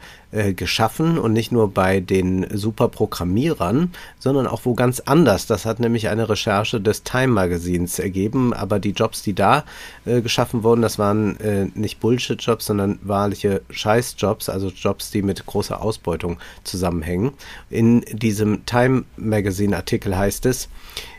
geschaffen 0.57 1.19
und 1.19 1.35
nicht 1.35 1.53
nur 1.53 1.75
bei 1.75 2.01
den 2.01 2.47
Superprogrammierern, 2.57 3.93
sondern 4.19 4.47
auch 4.47 4.63
wo 4.65 4.73
ganz 4.73 5.01
anders. 5.01 5.47
Das 5.47 5.67
hat 5.67 5.79
nämlich 5.79 6.09
eine 6.09 6.31
Recherche 6.31 6.81
des 6.81 7.03
Time 7.03 7.42
Magazins 7.43 7.99
ergeben. 7.99 8.53
Aber 8.55 8.79
die 8.79 8.91
Jobs, 8.91 9.23
die 9.23 9.35
da 9.35 9.65
äh, 10.05 10.21
geschaffen 10.21 10.63
wurden, 10.63 10.83
das 10.83 10.99
waren 10.99 11.39
äh, 11.41 11.67
nicht 11.75 12.01
Bullshit-Jobs, 12.01 12.67
sondern 12.67 12.99
wahrliche 13.03 13.63
Scheiß-Jobs, 13.71 14.49
also 14.49 14.69
Jobs, 14.69 15.11
die 15.11 15.23
mit 15.23 15.45
großer 15.47 15.81
Ausbeutung 15.81 16.39
zusammenhängen. 16.65 17.33
In 17.71 18.03
diesem 18.13 18.65
Time 18.67 19.05
Magazine-Artikel 19.17 20.17
heißt 20.17 20.47
es, 20.47 20.69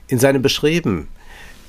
in 0.07 0.19
seinem 0.19 0.41
Beschreiben 0.41 1.07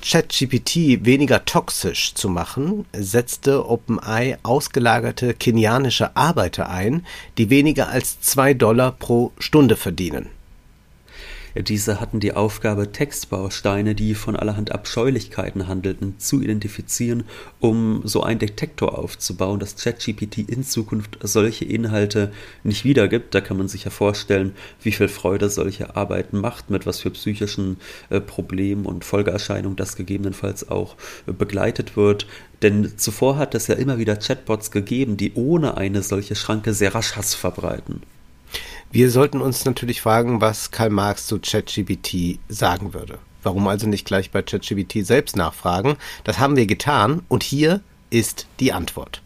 ChatGPT 0.01 1.03
weniger 1.03 1.45
toxisch 1.45 2.13
zu 2.13 2.29
machen, 2.29 2.85
setzte 2.95 3.67
OpenAI 3.67 4.37
ausgelagerte 4.43 5.33
kenianische 5.33 6.15
Arbeiter 6.15 6.69
ein, 6.69 7.05
die 7.39 7.49
weniger 7.49 7.89
als 7.89 8.21
zwei 8.21 8.53
Dollar 8.53 8.91
pro 8.91 9.31
Stunde 9.39 9.75
verdienen. 9.75 10.29
Diese 11.55 12.01
hatten 12.01 12.19
die 12.19 12.33
Aufgabe, 12.33 12.91
Textbausteine, 12.91 13.95
die 13.95 14.13
von 14.13 14.35
allerhand 14.35 14.73
Abscheulichkeiten 14.73 15.69
handelten, 15.69 16.19
zu 16.19 16.41
identifizieren, 16.41 17.23
um 17.61 18.01
so 18.03 18.23
einen 18.23 18.39
Detektor 18.39 18.99
aufzubauen, 18.99 19.61
dass 19.61 19.77
ChatGPT 19.77 20.39
in 20.39 20.65
Zukunft 20.65 21.17
solche 21.23 21.63
Inhalte 21.63 22.33
nicht 22.63 22.83
wiedergibt. 22.83 23.33
Da 23.33 23.39
kann 23.39 23.55
man 23.55 23.69
sich 23.69 23.85
ja 23.85 23.89
vorstellen, 23.89 24.51
wie 24.81 24.91
viel 24.91 25.07
Freude 25.07 25.49
solche 25.49 25.95
Arbeiten 25.95 26.41
macht, 26.41 26.69
mit 26.69 26.85
was 26.85 26.99
für 26.99 27.11
psychischen 27.11 27.77
äh, 28.09 28.19
Problemen 28.19 28.85
und 28.85 29.05
Folgeerscheinungen 29.05 29.77
das 29.77 29.95
gegebenenfalls 29.95 30.69
auch 30.69 30.97
äh, 31.25 31.31
begleitet 31.31 31.95
wird. 31.95 32.27
Denn 32.63 32.97
zuvor 32.97 33.37
hat 33.37 33.55
es 33.55 33.67
ja 33.67 33.75
immer 33.75 33.97
wieder 33.97 34.17
Chatbots 34.17 34.71
gegeben, 34.71 35.15
die 35.15 35.33
ohne 35.35 35.77
eine 35.77 36.01
solche 36.03 36.35
Schranke 36.35 36.73
sehr 36.73 36.93
rasch 36.93 37.15
Hass 37.15 37.33
verbreiten. 37.33 38.01
Wir 38.91 39.09
sollten 39.09 39.41
uns 39.41 39.65
natürlich 39.65 40.01
fragen, 40.01 40.41
was 40.41 40.71
Karl 40.71 40.89
Marx 40.89 41.27
zu 41.27 41.39
ChatGPT 41.39 42.39
sagen 42.47 42.93
würde. 42.93 43.19
Warum 43.43 43.67
also 43.67 43.87
nicht 43.87 44.05
gleich 44.05 44.31
bei 44.31 44.41
ChatGPT 44.41 45.05
selbst 45.05 45.35
nachfragen? 45.35 45.97
Das 46.23 46.39
haben 46.39 46.55
wir 46.55 46.65
getan 46.65 47.21
und 47.27 47.43
hier 47.43 47.81
ist 48.09 48.47
die 48.59 48.73
Antwort. 48.73 49.21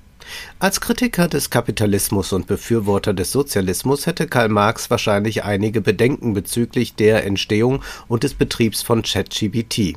Als 0.60 0.82
Kritiker 0.82 1.28
des 1.28 1.50
Kapitalismus 1.50 2.34
und 2.34 2.48
Befürworter 2.48 3.14
des 3.14 3.32
Sozialismus 3.32 4.06
hätte 4.06 4.28
Karl 4.28 4.50
Marx 4.50 4.90
wahrscheinlich 4.90 5.44
einige 5.44 5.82
Bedenken 5.82 6.34
bezüglich 6.34 6.96
der 6.96 7.26
Entstehung 7.26 7.82
und 8.08 8.24
des 8.24 8.34
Betriebs 8.34 8.82
von 8.82 9.02
ChatGPT. 9.02 9.96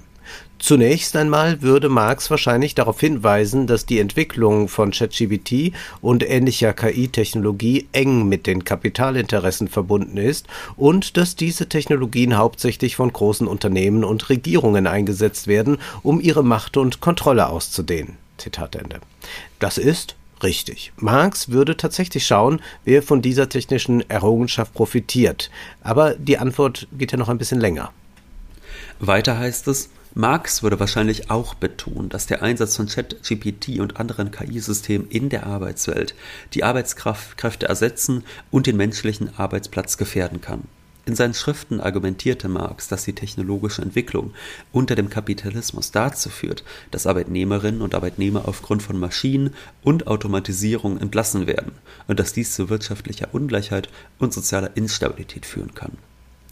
Zunächst 0.62 1.16
einmal 1.16 1.60
würde 1.60 1.88
Marx 1.88 2.30
wahrscheinlich 2.30 2.76
darauf 2.76 3.00
hinweisen, 3.00 3.66
dass 3.66 3.84
die 3.84 3.98
Entwicklung 3.98 4.68
von 4.68 4.92
ChatGPT 4.92 5.72
und 6.00 6.22
ähnlicher 6.22 6.72
KI-Technologie 6.72 7.88
eng 7.90 8.28
mit 8.28 8.46
den 8.46 8.62
Kapitalinteressen 8.62 9.66
verbunden 9.66 10.18
ist 10.18 10.46
und 10.76 11.16
dass 11.16 11.34
diese 11.34 11.68
Technologien 11.68 12.36
hauptsächlich 12.36 12.94
von 12.94 13.12
großen 13.12 13.48
Unternehmen 13.48 14.04
und 14.04 14.28
Regierungen 14.28 14.86
eingesetzt 14.86 15.48
werden, 15.48 15.78
um 16.04 16.20
ihre 16.20 16.44
Macht 16.44 16.76
und 16.76 17.00
Kontrolle 17.00 17.48
auszudehnen. 17.48 18.16
Zitat 18.38 18.76
Ende. 18.76 19.00
Das 19.58 19.78
ist 19.78 20.14
Richtig. 20.44 20.92
Marx 20.96 21.50
würde 21.50 21.76
tatsächlich 21.76 22.26
schauen, 22.26 22.60
wer 22.84 23.04
von 23.04 23.22
dieser 23.22 23.48
technischen 23.48 24.08
Errungenschaft 24.10 24.74
profitiert. 24.74 25.50
Aber 25.82 26.14
die 26.16 26.36
Antwort 26.38 26.88
geht 26.90 27.12
ja 27.12 27.18
noch 27.18 27.28
ein 27.28 27.38
bisschen 27.38 27.60
länger. 27.60 27.92
Weiter 28.98 29.38
heißt 29.38 29.68
es, 29.68 29.88
Marx 30.14 30.62
würde 30.62 30.78
wahrscheinlich 30.78 31.30
auch 31.30 31.54
betonen, 31.54 32.10
dass 32.10 32.26
der 32.26 32.42
Einsatz 32.42 32.76
von 32.76 32.86
ChatGPT 32.86 33.80
und 33.80 33.98
anderen 33.98 34.30
KI-Systemen 34.30 35.08
in 35.08 35.30
der 35.30 35.46
Arbeitswelt 35.46 36.14
die 36.52 36.64
Arbeitskräfte 36.64 37.66
ersetzen 37.66 38.24
und 38.50 38.66
den 38.66 38.76
menschlichen 38.76 39.30
Arbeitsplatz 39.38 39.96
gefährden 39.96 40.42
kann. 40.42 40.64
In 41.04 41.16
seinen 41.16 41.34
Schriften 41.34 41.80
argumentierte 41.80 42.48
Marx, 42.48 42.88
dass 42.88 43.04
die 43.04 43.14
technologische 43.14 43.82
Entwicklung 43.82 44.34
unter 44.70 44.94
dem 44.94 45.08
Kapitalismus 45.08 45.90
dazu 45.90 46.28
führt, 46.28 46.62
dass 46.90 47.06
Arbeitnehmerinnen 47.06 47.80
und 47.80 47.94
Arbeitnehmer 47.94 48.46
aufgrund 48.46 48.82
von 48.82 49.00
Maschinen 49.00 49.54
und 49.82 50.06
Automatisierung 50.06 50.98
entlassen 51.00 51.46
werden 51.46 51.72
und 52.06 52.20
dass 52.20 52.34
dies 52.34 52.54
zu 52.54 52.68
wirtschaftlicher 52.68 53.28
Ungleichheit 53.32 53.88
und 54.18 54.32
sozialer 54.32 54.76
Instabilität 54.76 55.44
führen 55.46 55.74
kann. 55.74 55.96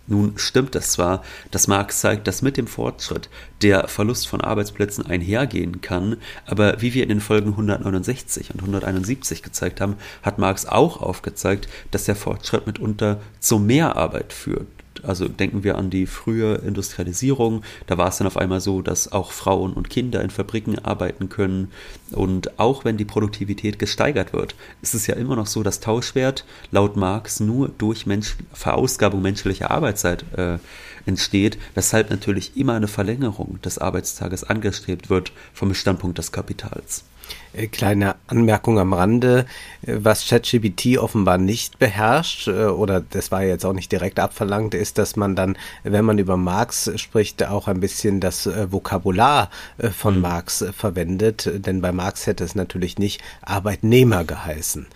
Nun 0.07 0.33
stimmt 0.37 0.75
es 0.75 0.91
zwar, 0.91 1.23
dass 1.51 1.69
Marx 1.69 2.01
zeigt, 2.01 2.27
dass 2.27 2.43
mit 2.43 2.57
dem 2.57 2.67
Fortschritt 2.67 3.29
der 3.63 3.87
Verlust 3.87 4.27
von 4.27 4.41
Arbeitsplätzen 4.41 5.07
einhergehen 5.07 5.81
kann, 5.81 6.17
aber 6.47 6.81
wie 6.81 6.95
wir 6.95 7.05
in 7.05 7.11
den 7.11 7.21
Folgen 7.21 7.51
169 7.51 8.51
und 8.53 8.61
171 8.61 9.43
gezeigt 9.43 9.81
haben, 9.81 9.97
hat 10.23 10.39
Marx 10.39 10.67
auch 10.67 11.01
aufgezeigt, 11.01 11.69
dass 11.93 12.05
der 12.05 12.17
Fortschritt 12.17 12.67
mitunter 12.67 13.21
zu 13.39 13.59
mehr 13.59 13.97
Arbeit 13.97 14.33
führt 14.33 14.67
also 15.05 15.29
denken 15.29 15.65
wir 15.65 15.77
an 15.77 15.91
die 15.91 16.07
frühe 16.07 16.57
Industrialisierung. 16.57 17.63
Da 17.87 17.99
war 17.99 18.09
es 18.09 18.19
dann 18.19 18.27
auf 18.27 18.37
einmal 18.37 18.61
so, 18.61 18.83
dass 18.83 19.13
auch 19.13 19.33
Frauen 19.33 19.73
und 19.73 19.91
Kinder 19.91 20.23
in 20.23 20.31
Fabriken 20.31 20.79
arbeiten 20.79 21.29
können. 21.29 21.71
Und 22.13 22.59
auch 22.59 22.85
wenn 22.85 22.97
die 22.97 23.05
Produktivität 23.05 23.79
gesteigert 23.79 24.33
wird, 24.33 24.55
ist 24.83 24.95
es 24.95 25.07
ja 25.07 25.15
immer 25.15 25.37
noch 25.37 25.47
so, 25.47 25.63
dass 25.63 25.81
Tauschwert 25.81 26.45
laut 26.71 26.97
Marx 26.97 27.41
nur 27.41 27.69
durch 27.69 28.07
Mensch 28.07 28.37
Verausgabung 28.53 29.23
menschlicher 29.23 29.71
Arbeitszeit 29.71 30.25
äh, 30.37 30.59
entsteht, 31.07 31.59
weshalb 31.75 32.11
natürlich 32.11 32.57
immer 32.57 32.75
eine 32.75 32.89
Verlängerung 32.89 33.61
des 33.63 33.79
Arbeitstages 33.79 34.45
angestrebt 34.45 35.11
wird 35.11 35.33
vom 35.53 35.75
Standpunkt 35.75 36.19
des 36.19 36.33
Kapitals. 36.33 37.05
Äh, 37.53 37.67
kleine 37.67 38.15
Anmerkung 38.29 38.79
am 38.79 38.93
Rande, 38.93 39.47
äh, 39.83 39.97
was 39.99 40.27
ChatGPT 40.29 40.99
offenbar 40.99 41.39
nicht 41.39 41.79
beherrscht, 41.79 42.49
äh, 42.49 42.67
oder 42.67 43.01
das 43.01 43.31
war 43.33 43.43
jetzt 43.43 43.65
auch 43.65 43.73
nicht 43.73 43.91
direkt 43.91 44.21
abverlangt, 44.21 44.75
ist, 44.75 44.99
dass 44.99 45.17
man 45.17 45.35
dann, 45.35 45.57
wenn 45.83 46.05
man 46.05 46.19
über 46.19 46.37
Marx 46.37 46.91
spricht, 46.97 47.45
auch 47.45 47.69
ein 47.69 47.81
bisschen 47.81 48.21
das 48.21 48.49
Vokabular 48.71 49.51
von 49.97 50.17
mhm. 50.17 50.21
Marx 50.21 50.65
verwendet, 50.77 51.51
denn 51.55 51.81
bei 51.81 51.93
Marx 51.93 52.27
hätte 52.27 52.45
es 52.45 52.55
natürlich 52.55 52.99
nicht 52.99 53.21
Arbeitnehmer 53.43 54.25
geheißen. 54.25 54.87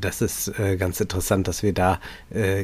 Das 0.00 0.20
ist 0.20 0.52
ganz 0.78 1.00
interessant, 1.00 1.48
dass 1.48 1.62
wir 1.62 1.72
da 1.72 2.00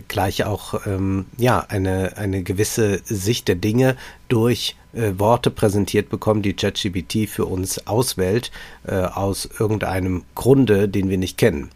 gleich 0.08 0.44
auch 0.44 0.86
ähm, 0.86 1.26
ja 1.36 1.64
eine, 1.68 2.16
eine 2.16 2.42
gewisse 2.42 3.00
Sicht 3.04 3.48
der 3.48 3.56
Dinge 3.56 3.96
durch 4.28 4.76
Worte 4.94 5.50
präsentiert 5.50 6.08
bekommen, 6.08 6.42
die 6.42 6.54
ChatGPT 6.54 7.28
für 7.28 7.46
uns 7.46 7.86
auswählt, 7.86 8.50
äh, 8.86 9.02
aus 9.34 9.48
irgendeinem 9.58 10.22
Grunde, 10.36 10.88
den 10.88 11.10
wir 11.10 11.18
nicht 11.18 11.38
kennen. 11.38 11.70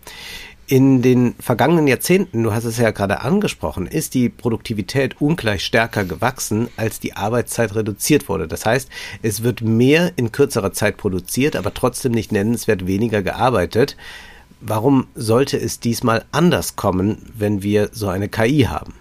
In 0.69 1.03
den 1.03 1.35
vergangenen 1.41 1.89
Jahrzehnten, 1.89 2.45
du 2.45 2.53
hast 2.53 2.65
es 2.65 2.79
ja 2.79 2.93
gerade 2.93 3.23
angesprochen, 3.23 3.89
ist 3.89 4.15
die 4.15 4.29
Produktivität 4.29 5.21
ungleich 5.21 5.65
stärker 5.65 6.05
gewachsen, 6.05 6.69
als 6.77 7.01
die 7.01 7.17
Arbeitszeit 7.17 7.75
reduziert 7.75 8.29
wurde. 8.29 8.47
Das 8.47 8.65
heißt, 8.65 8.89
es 9.23 9.43
wird 9.43 9.63
mehr 9.63 10.13
in 10.15 10.31
kürzerer 10.31 10.73
Zeit 10.73 10.97
produziert, 10.97 11.57
aber 11.57 11.75
trotzdem 11.75 12.13
nicht 12.13 12.31
nennenswert 12.31 12.87
weniger 12.87 13.23
gearbeitet. 13.23 13.97
Warum 14.61 15.09
sollte 15.17 15.57
es 15.57 15.81
diesmal 15.81 16.27
anders 16.31 16.77
kommen, 16.77 17.23
wenn 17.37 17.63
wir 17.65 17.89
so 17.93 18.07
eine 18.07 18.29
KI 18.29 18.69
haben? 18.69 18.93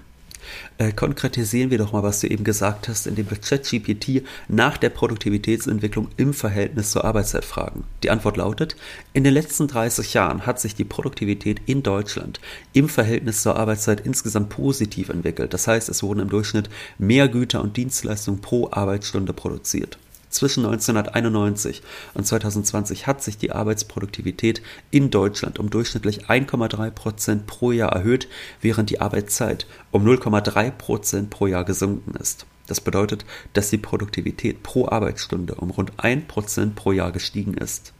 Äh, 0.79 0.91
konkretisieren 0.91 1.71
wir 1.71 1.79
doch 1.79 1.91
mal, 1.91 2.03
was 2.03 2.19
du 2.19 2.27
eben 2.27 2.43
gesagt 2.43 2.87
hast, 2.87 3.07
indem 3.07 3.31
wir 3.31 3.37
ChatGPT 3.37 4.23
nach 4.47 4.77
der 4.77 4.91
Produktivitätsentwicklung 4.91 6.09
im 6.17 6.35
Verhältnis 6.35 6.91
zur 6.91 7.03
Arbeitszeit 7.03 7.45
fragen. 7.45 7.83
Die 8.03 8.11
Antwort 8.11 8.37
lautet, 8.37 8.75
in 9.13 9.23
den 9.23 9.33
letzten 9.33 9.67
30 9.67 10.13
Jahren 10.13 10.45
hat 10.45 10.59
sich 10.59 10.75
die 10.75 10.83
Produktivität 10.83 11.61
in 11.65 11.81
Deutschland 11.81 12.39
im 12.73 12.89
Verhältnis 12.89 13.41
zur 13.41 13.55
Arbeitszeit 13.55 14.05
insgesamt 14.05 14.49
positiv 14.49 15.09
entwickelt. 15.09 15.53
Das 15.53 15.67
heißt, 15.67 15.89
es 15.89 16.03
wurden 16.03 16.19
im 16.19 16.29
Durchschnitt 16.29 16.69
mehr 16.99 17.27
Güter 17.27 17.61
und 17.61 17.75
Dienstleistungen 17.75 18.41
pro 18.41 18.69
Arbeitsstunde 18.71 19.33
produziert. 19.33 19.97
Zwischen 20.29 20.65
1991 20.65 21.81
und 22.13 22.27
2020 22.27 23.07
hat 23.07 23.23
sich 23.23 23.37
die 23.37 23.51
Arbeitsproduktivität 23.51 24.61
in 24.91 25.09
Deutschland 25.09 25.57
um 25.57 25.69
durchschnittlich 25.69 26.25
1,3 26.25 26.91
Prozent 26.91 27.47
pro 27.47 27.71
Jahr 27.71 27.93
erhöht, 27.93 28.27
während 28.61 28.89
die 28.89 28.99
Arbeitszeit 28.99 29.67
um 29.91 30.05
0,3 30.05 30.71
Prozent 30.71 31.29
pro 31.29 31.47
Jahr 31.47 31.63
gesunken 31.63 32.15
ist. 32.15 32.45
Das 32.67 32.81
bedeutet, 32.81 33.25
dass 33.53 33.69
die 33.69 33.77
Produktivität 33.77 34.61
pro 34.61 34.87
Arbeitsstunde 34.87 35.55
um 35.55 35.71
rund 35.71 35.93
1 35.97 36.27
Prozent 36.27 36.75
pro 36.75 36.91
Jahr 36.91 37.13
gestiegen 37.13 37.53
ist. 37.53 37.93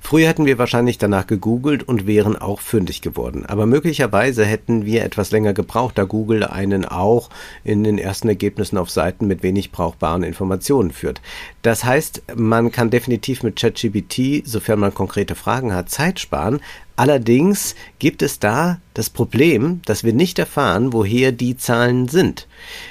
Früher 0.00 0.28
hätten 0.28 0.46
wir 0.46 0.58
wahrscheinlich 0.58 0.98
danach 0.98 1.26
gegoogelt 1.26 1.82
und 1.82 2.06
wären 2.06 2.36
auch 2.36 2.60
fündig 2.60 3.02
geworden. 3.02 3.44
Aber 3.46 3.66
möglicherweise 3.66 4.44
hätten 4.44 4.84
wir 4.84 5.04
etwas 5.04 5.30
länger 5.32 5.52
gebraucht, 5.52 5.98
da 5.98 6.04
Google 6.04 6.44
einen 6.44 6.84
auch 6.84 7.30
in 7.64 7.84
den 7.84 7.98
ersten 7.98 8.28
Ergebnissen 8.28 8.78
auf 8.78 8.90
Seiten 8.90 9.26
mit 9.26 9.42
wenig 9.42 9.72
brauchbaren 9.72 10.22
Informationen 10.22 10.92
führt. 10.92 11.20
Das 11.62 11.84
heißt, 11.84 12.22
man 12.36 12.72
kann 12.72 12.90
definitiv 12.90 13.42
mit 13.42 13.56
ChatGPT, 13.56 14.46
sofern 14.46 14.78
man 14.78 14.94
konkrete 14.94 15.34
Fragen 15.34 15.74
hat, 15.74 15.90
Zeit 15.90 16.20
sparen, 16.20 16.60
Allerdings 16.98 17.76
gibt 18.00 18.22
es 18.22 18.40
da 18.40 18.80
das 18.92 19.08
Problem, 19.08 19.80
dass 19.84 20.02
wir 20.02 20.12
nicht 20.12 20.36
erfahren, 20.40 20.92
woher 20.92 21.30
die 21.30 21.56
Zahlen 21.56 22.08
sind. 22.08 22.48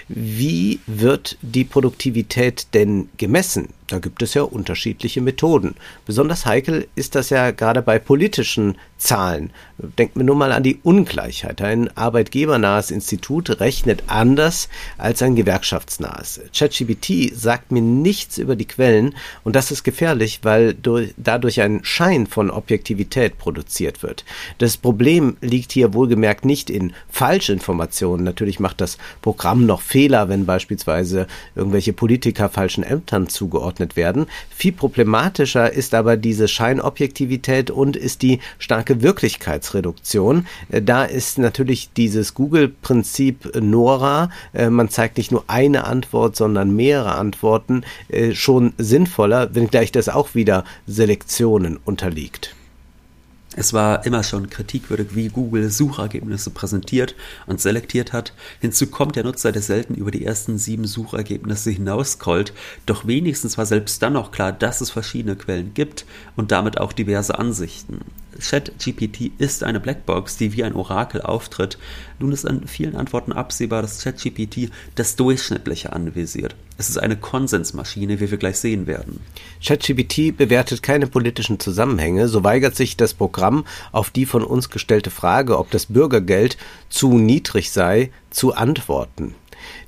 Wie 0.08 0.80
wird 0.88 1.38
die 1.42 1.66
Produktivität 1.66 2.68
denn 2.74 3.10
gemessen? 3.18 3.74
Da 3.88 4.00
gibt 4.00 4.22
es 4.22 4.34
ja 4.34 4.44
unterschiedliche 4.44 5.22
Methoden. 5.22 5.76
Besonders 6.06 6.46
heikel 6.46 6.88
ist 6.96 7.16
das 7.16 7.30
ja 7.30 7.52
gerade 7.52 7.82
bei 7.82 8.00
politischen 8.00 8.78
Zahlen. 8.98 9.52
Denkt 9.78 10.16
mir 10.16 10.24
nur 10.24 10.36
mal 10.36 10.52
an 10.52 10.64
die 10.64 10.80
Ungleichheit. 10.82 11.62
Ein 11.62 11.96
arbeitgebernahes 11.96 12.90
Institut 12.90 13.60
rechnet 13.60 14.04
anders 14.08 14.70
als 14.98 15.22
ein 15.22 15.36
gewerkschaftsnahes. 15.36 16.42
ChatGPT 16.52 17.36
sagt 17.36 17.72
mir 17.72 17.84
nichts 17.84 18.40
über 18.40 18.56
die 18.56 18.66
Quellen 18.66 19.14
und 19.44 19.56
das 19.56 19.70
ist 19.70 19.84
gefährlich, 19.84 20.40
weil 20.42 20.74
durch, 20.74 21.14
dadurch 21.18 21.62
ein 21.62 21.82
Schein 21.84 22.26
von 22.26 22.50
Objektivität 22.50 23.38
produziert 23.38 24.02
wird. 24.02 24.26
Das 24.58 24.78
Problem 24.78 25.38
liegt 25.42 25.72
hier 25.72 25.94
wohlgemerkt 25.94 26.44
nicht 26.44 26.72
in 26.72 26.94
Falschinformationen. 27.10 28.26
Natürlich 28.26 28.60
macht 28.60 28.82
das 28.82 28.98
Programm 29.22 29.68
noch 29.68 29.82
Fehler, 29.82 30.28
wenn 30.28 30.48
beispielsweise 30.48 31.28
irgendwelche 31.56 31.94
Politiker 31.94 32.50
falschen 32.50 32.84
Ämtern 32.84 33.30
zugeordnet 33.30 33.96
werden. 33.96 34.26
Viel 34.50 34.72
problematischer 34.72 35.72
ist 35.72 35.94
aber 35.94 36.18
diese 36.18 36.48
Scheinobjektivität 36.48 37.70
und 37.70 37.96
ist 37.96 38.24
die 38.24 38.40
starke 38.58 38.88
starke 38.88 39.02
Wirklichkeitsreduktion. 39.68 40.48
Äh, 40.70 40.82
da 40.82 41.04
ist 41.04 41.38
natürlich 41.38 41.92
dieses 41.96 42.34
Google-Prinzip 42.34 43.56
Nora, 43.62 44.30
äh, 44.54 44.70
man 44.70 44.90
zeigt 44.90 45.18
nicht 45.18 45.32
nur 45.32 45.44
eine 45.48 45.86
Antwort, 45.86 46.36
sondern 46.36 46.76
mehrere 46.76 47.16
Antworten, 47.16 47.84
äh, 48.10 48.34
schon 48.34 48.74
sinnvoller, 48.78 49.54
wenngleich 49.56 49.92
das 49.92 50.10
auch 50.10 50.36
wieder 50.36 50.64
Selektionen 50.86 51.78
unterliegt. 51.84 52.56
Es 53.60 53.74
war 53.74 54.06
immer 54.06 54.22
schon 54.22 54.52
kritikwürdig, 54.52 55.16
wie 55.16 55.30
Google 55.30 55.72
Suchergebnisse 55.72 56.52
präsentiert 56.52 57.16
und 57.48 57.60
selektiert 57.60 58.14
hat. 58.14 58.34
Hinzu 58.60 58.86
kommt 58.86 59.16
der 59.16 59.24
Nutzer, 59.24 59.52
der 59.52 59.64
selten 59.64 59.96
über 59.96 60.12
die 60.12 60.24
ersten 60.24 60.60
sieben 60.60 60.86
Suchergebnisse 60.86 61.72
hinausscrollt. 61.72 62.54
Doch 62.86 63.08
wenigstens 63.08 63.58
war 63.58 63.66
selbst 63.66 64.04
dann 64.04 64.14
noch 64.14 64.32
klar, 64.32 64.52
dass 64.52 64.80
es 64.82 64.92
verschiedene 64.92 65.36
Quellen 65.36 65.74
gibt 65.74 66.06
und 66.36 66.52
damit 66.52 66.78
auch 66.80 66.94
diverse 66.94 67.40
Ansichten. 67.40 68.02
ChatGPT 68.40 69.32
ist 69.38 69.64
eine 69.64 69.80
Blackbox, 69.80 70.38
die 70.38 70.54
wie 70.54 70.64
ein 70.64 70.76
Orakel 70.76 71.22
auftritt. 71.22 71.78
Nun 72.20 72.32
ist 72.32 72.46
an 72.46 72.68
vielen 72.68 72.96
Antworten 72.96 73.34
absehbar, 73.34 73.82
dass 73.82 74.04
ChatGPT 74.04 74.72
das 74.96 75.16
Durchschnittliche 75.16 75.94
anvisiert. 75.94 76.56
Es 76.78 76.90
ist 76.90 76.98
eine 76.98 77.18
Konsensmaschine, 77.18 78.20
wie 78.20 78.30
wir 78.30 78.38
gleich 78.38 78.58
sehen 78.58 78.88
werden. 78.88 79.20
ChatGPT 79.64 80.38
bewertet 80.38 80.84
keine 80.84 81.08
politischen 81.08 81.60
Zusammenhänge, 81.60 82.28
so 82.28 82.44
weigert 82.44 82.76
sich 82.76 82.98
das 82.98 83.14
Programm 83.14 83.66
auf 83.92 84.10
die 84.12 84.26
von 84.26 84.44
uns 84.44 84.70
gestellte 84.70 85.10
Frage, 85.10 85.58
ob 85.58 85.72
das 85.72 85.88
Bürgergeld 85.88 86.58
zu 86.90 87.18
niedrig 87.18 87.72
sei, 87.72 88.12
zu 88.30 88.54
antworten. 88.54 89.36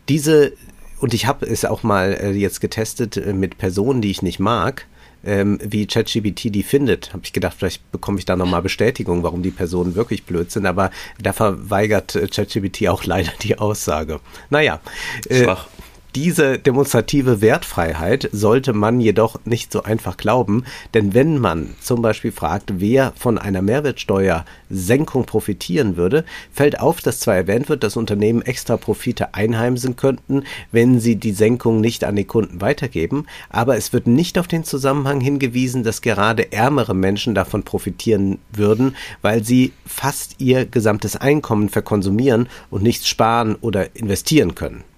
Diese 0.08 0.54
und 1.00 1.14
ich 1.14 1.28
habe 1.28 1.46
es 1.46 1.64
auch 1.64 1.84
mal 1.84 2.14
äh, 2.14 2.32
jetzt 2.32 2.60
getestet 2.60 3.16
äh, 3.18 3.34
mit 3.34 3.58
Personen, 3.58 4.02
die 4.02 4.12
ich 4.12 4.22
nicht 4.22 4.40
mag 4.40 4.86
ähm, 5.24 5.60
wie 5.64 5.88
ChatGPT 5.88 6.54
die 6.56 6.64
findet. 6.64 7.14
Habe 7.14 7.24
ich 7.24 7.34
gedacht, 7.34 7.56
vielleicht 7.58 7.92
bekomme 7.92 8.20
ich 8.20 8.26
da 8.26 8.36
nochmal 8.36 8.62
Bestätigung, 8.62 9.24
warum 9.24 9.44
die 9.44 9.52
Personen 9.52 9.96
wirklich 9.96 10.24
blöd 10.24 10.52
sind. 10.52 10.66
Aber 10.66 10.92
da 11.22 11.34
verweigert 11.34 12.16
äh, 12.16 12.28
ChatGPT 12.28 12.88
auch 12.88 13.04
leider 13.06 13.32
die 13.42 13.58
Aussage. 13.58 14.20
Naja. 14.50 14.80
Äh, 15.28 15.44
Schwach. 15.44 15.68
Diese 16.16 16.58
demonstrative 16.58 17.40
Wertfreiheit 17.40 18.30
sollte 18.32 18.74
man 18.74 19.00
jedoch 19.00 19.40
nicht 19.46 19.72
so 19.72 19.84
einfach 19.84 20.18
glauben, 20.18 20.64
denn 20.96 21.14
wenn 21.14 21.38
man 21.38 21.76
zum 21.82 22.02
Beispiel 22.02 22.32
fragt, 22.32 22.80
wer 22.80 23.14
von 23.16 23.38
einer 23.38 23.62
Mehrwertsteuersenkung 23.62 25.28
profitieren 25.28 25.98
würde, 25.98 26.26
fällt 26.52 26.80
auf, 26.80 27.02
dass 27.02 27.20
zwar 27.20 27.36
erwähnt 27.36 27.70
wird, 27.70 27.84
dass 27.84 27.96
Unternehmen 27.96 28.42
extra 28.42 28.76
Profite 28.78 29.36
einheimsen 29.36 29.98
könnten, 29.98 30.46
wenn 30.72 31.00
sie 31.00 31.16
die 31.16 31.32
Senkung 31.32 31.80
nicht 31.80 32.04
an 32.04 32.16
die 32.16 32.26
Kunden 32.26 32.60
weitergeben, 32.60 33.28
aber 33.52 33.78
es 33.78 33.94
wird 33.94 34.08
nicht 34.08 34.40
auf 34.40 34.48
den 34.48 34.64
Zusammenhang 34.64 35.22
hingewiesen, 35.22 35.84
dass 35.84 36.02
gerade 36.02 36.52
ärmere 36.52 36.96
Menschen 36.96 37.36
davon 37.36 37.62
profitieren 37.62 38.40
würden, 38.52 38.96
weil 39.22 39.44
sie 39.44 39.74
fast 39.86 40.38
ihr 40.40 40.66
gesamtes 40.66 41.18
Einkommen 41.18 41.70
verkonsumieren 41.70 42.50
und 42.72 42.82
nichts 42.82 43.08
sparen 43.08 43.56
oder 43.62 43.96
investieren 43.96 44.56
können. 44.56 44.89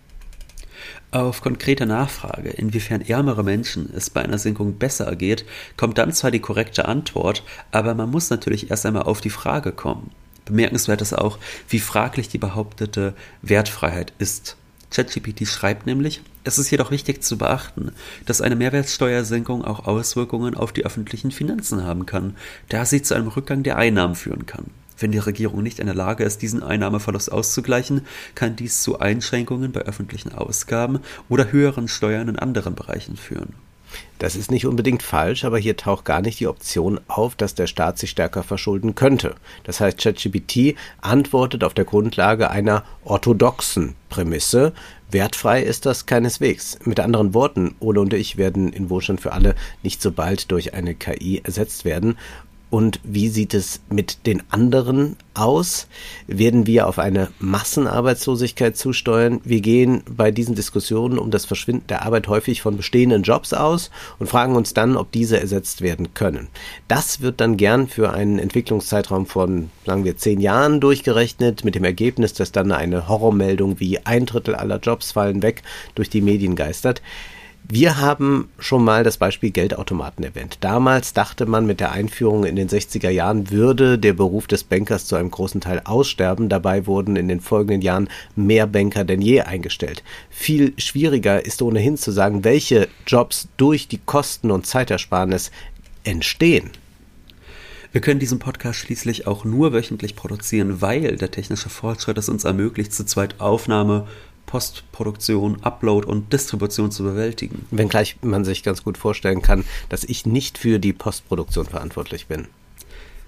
Auf 1.12 1.41
konkrete 1.41 1.86
Nachfrage, 1.86 2.52
inwiefern 2.52 3.02
ärmere 3.02 3.43
Menschen 3.43 3.89
es 3.93 4.10
bei 4.10 4.21
einer 4.21 4.38
Senkung 4.38 4.78
besser 4.78 5.08
ergeht, 5.08 5.43
kommt 5.76 5.97
dann 5.97 6.13
zwar 6.13 6.32
die 6.32 6.39
korrekte 6.39 6.88
Antwort, 6.88 7.43
aber 7.71 7.93
man 7.95 8.10
muss 8.10 8.30
natürlich 8.30 8.71
erst 8.71 8.86
einmal 8.86 9.04
auf 9.04 9.19
die 9.19 9.30
Frage 9.30 9.74
kommen. 9.74 10.12
Bemerkenswert 10.45 11.02
ist 11.02 11.13
auch, 11.13 11.38
wie 11.67 11.80
fraglich 11.80 12.30
die 12.30 12.38
behauptete 12.38 13.13
Wertfreiheit 13.41 14.13
ist. 14.19 14.56
ChatGPT 14.89 15.45
schreibt 15.47 15.86
nämlich, 15.86 16.21
es 16.45 16.58
ist 16.58 16.71
jedoch 16.71 16.91
wichtig 16.91 17.24
zu 17.24 17.38
beachten, 17.38 17.91
dass 18.26 18.41
eine 18.41 18.56
Mehrwertsteuersenkung 18.56 19.65
auch 19.65 19.86
Auswirkungen 19.88 20.56
auf 20.56 20.71
die 20.71 20.86
öffentlichen 20.86 21.32
Finanzen 21.32 21.84
haben 21.84 22.06
kann, 22.06 22.38
da 22.69 22.86
sie 22.86 23.02
zu 23.02 23.15
einem 23.15 23.28
Rückgang 23.28 23.63
der 23.63 23.78
Einnahmen 23.78 24.15
führen 24.15 24.45
kann. 24.45 24.65
Wenn 25.02 25.12
die 25.12 25.18
Regierung 25.18 25.64
nicht 25.64 25.80
in 25.80 25.88
der 25.88 25.96
Lage 25.96 26.24
ist, 26.24 26.42
diesen 26.42 26.64
Einnahmeverlust 26.64 27.32
auszugleichen, 27.32 28.06
kann 28.36 28.56
dies 28.56 28.82
zu 28.84 29.00
Einschränkungen 29.00 29.72
bei 29.72 29.82
öffentlichen 29.82 30.34
Ausgaben 30.34 31.00
oder 31.28 31.52
höheren 31.52 31.88
Steuern 31.88 32.30
in 32.30 32.40
anderen 32.40 32.76
Bereichen 32.76 33.18
führen. 33.18 33.54
Das 34.20 34.36
ist 34.36 34.52
nicht 34.52 34.66
unbedingt 34.66 35.04
falsch, 35.04 35.44
aber 35.44 35.58
hier 35.58 35.76
taucht 35.76 36.06
gar 36.06 36.22
nicht 36.22 36.40
die 36.40 36.48
Option 36.48 37.00
auf, 37.08 37.36
dass 37.36 37.56
der 37.56 37.68
Staat 37.68 37.98
sich 37.98 38.12
stärker 38.12 38.44
verschulden 38.44 38.96
könnte. 38.96 39.36
Das 39.64 39.80
heißt, 39.80 39.98
ChatGPT 39.98 40.76
antwortet 41.02 41.64
auf 41.64 41.74
der 41.74 41.86
Grundlage 41.86 42.52
einer 42.52 42.84
orthodoxen 43.04 43.96
Prämisse. 44.10 44.74
Wertfrei 45.10 45.62
ist 45.64 45.86
das 45.86 46.06
keineswegs. 46.06 46.78
Mit 46.86 47.00
anderen 47.00 47.34
Worten, 47.34 47.76
Ole 47.80 48.00
und 48.00 48.14
ich 48.14 48.38
werden 48.38 48.72
in 48.72 48.90
Wohlstand 48.90 49.20
für 49.20 49.34
alle 49.34 49.56
nicht 49.84 50.02
so 50.02 50.12
bald 50.12 50.52
durch 50.52 50.74
eine 50.74 50.96
KI 50.96 51.42
ersetzt 51.44 51.84
werden. 51.84 52.18
Und 52.72 53.02
wie 53.04 53.28
sieht 53.28 53.54
es 53.54 53.82
mit 53.90 54.26
den 54.26 54.44
anderen 54.50 55.18
aus? 55.34 55.88
Werden 56.26 56.66
wir 56.66 56.88
auf 56.88 57.00
eine 57.00 57.28
Massenarbeitslosigkeit 57.40 58.78
zusteuern? 58.78 59.42
Wir 59.44 59.60
gehen 59.60 60.04
bei 60.10 60.32
diesen 60.32 60.56
Diskussionen 60.56 61.20
um 61.20 61.32
das 61.32 61.44
Verschwinden 61.44 61.88
der 61.88 62.04
Arbeit 62.04 62.30
häufig 62.30 62.62
von 62.62 62.78
bestehenden 62.78 63.24
Jobs 63.24 63.52
aus 63.52 63.92
und 64.20 64.28
fragen 64.28 64.56
uns 64.56 64.74
dann, 64.74 64.96
ob 64.96 65.12
diese 65.12 65.38
ersetzt 65.38 65.82
werden 65.82 66.14
können. 66.14 66.48
Das 66.88 67.20
wird 67.20 67.42
dann 67.42 67.58
gern 67.58 67.90
für 67.90 68.14
einen 68.14 68.40
Entwicklungszeitraum 68.40 69.26
von, 69.26 69.70
sagen 69.86 70.06
wir, 70.06 70.16
zehn 70.16 70.40
Jahren 70.40 70.80
durchgerechnet, 70.80 71.66
mit 71.66 71.76
dem 71.76 71.84
Ergebnis, 71.84 72.32
dass 72.32 72.54
dann 72.54 72.72
eine 72.72 73.10
Horrormeldung 73.10 73.82
wie 73.82 74.00
ein 74.06 74.26
Drittel 74.26 74.56
aller 74.56 74.80
Jobs 74.80 75.12
fallen 75.12 75.44
weg 75.44 75.62
durch 75.94 76.10
die 76.10 76.22
Medien 76.22 76.56
geistert. 76.56 77.02
Wir 77.74 78.00
haben 78.00 78.50
schon 78.60 78.84
mal 78.84 79.06
das 79.06 79.16
Beispiel 79.16 79.50
Geldautomaten 79.50 80.26
erwähnt. 80.26 80.58
Damals 80.60 81.14
dachte 81.14 81.46
man, 81.46 81.66
mit 81.66 81.80
der 81.80 81.94
Einführung 81.94 82.44
in 82.44 82.58
den 82.58 82.68
60er 82.68 83.10
Jahren 83.10 83.50
würde 83.50 83.98
der 83.98 84.12
Beruf 84.12 84.46
des 84.46 84.66
Bankers 84.66 85.06
zu 85.06 85.16
einem 85.16 85.32
großen 85.32 85.62
Teil 85.62 85.82
aussterben. 85.86 86.50
Dabei 86.50 86.86
wurden 86.86 87.16
in 87.16 87.30
den 87.30 87.40
folgenden 87.40 87.82
Jahren 87.82 88.10
mehr 88.36 88.68
Banker 88.68 89.06
denn 89.06 89.22
je 89.22 89.40
eingestellt. 89.40 90.04
Viel 90.30 90.74
schwieriger 90.78 91.46
ist 91.46 91.62
ohnehin 91.62 91.96
zu 91.96 92.12
sagen, 92.12 92.44
welche 92.44 92.90
Jobs 93.08 93.48
durch 93.56 93.88
die 93.88 94.00
Kosten- 94.00 94.52
und 94.52 94.68
Zeitersparnis 94.68 95.50
entstehen. 96.04 96.72
Wir 97.94 98.02
können 98.02 98.20
diesen 98.20 98.40
Podcast 98.40 98.80
schließlich 98.80 99.28
auch 99.28 99.46
nur 99.46 99.72
wöchentlich 99.72 100.18
produzieren, 100.18 100.82
weil 100.82 101.16
der 101.16 101.32
technische 101.32 101.70
Fortschritt 101.70 102.18
es 102.18 102.28
uns 102.28 102.44
ermöglicht, 102.44 102.94
zu 102.94 103.06
zweit 103.06 103.40
Aufnahme, 103.40 104.08
Postproduktion, 104.52 105.64
Upload 105.64 106.06
und 106.06 106.34
Distribution 106.34 106.92
zu 106.92 107.04
bewältigen. 107.04 107.66
Wenngleich 107.72 108.18
man 108.22 108.44
sich 108.44 108.64
ganz 108.64 108.84
gut 108.84 108.98
vorstellen 108.98 109.42
kann, 109.42 109.64
dass 109.88 110.04
ich 110.04 110.26
nicht 110.26 110.58
für 110.58 110.78
die 110.78 110.92
Postproduktion 110.92 111.68
verantwortlich 111.68 112.28
bin. 112.28 112.50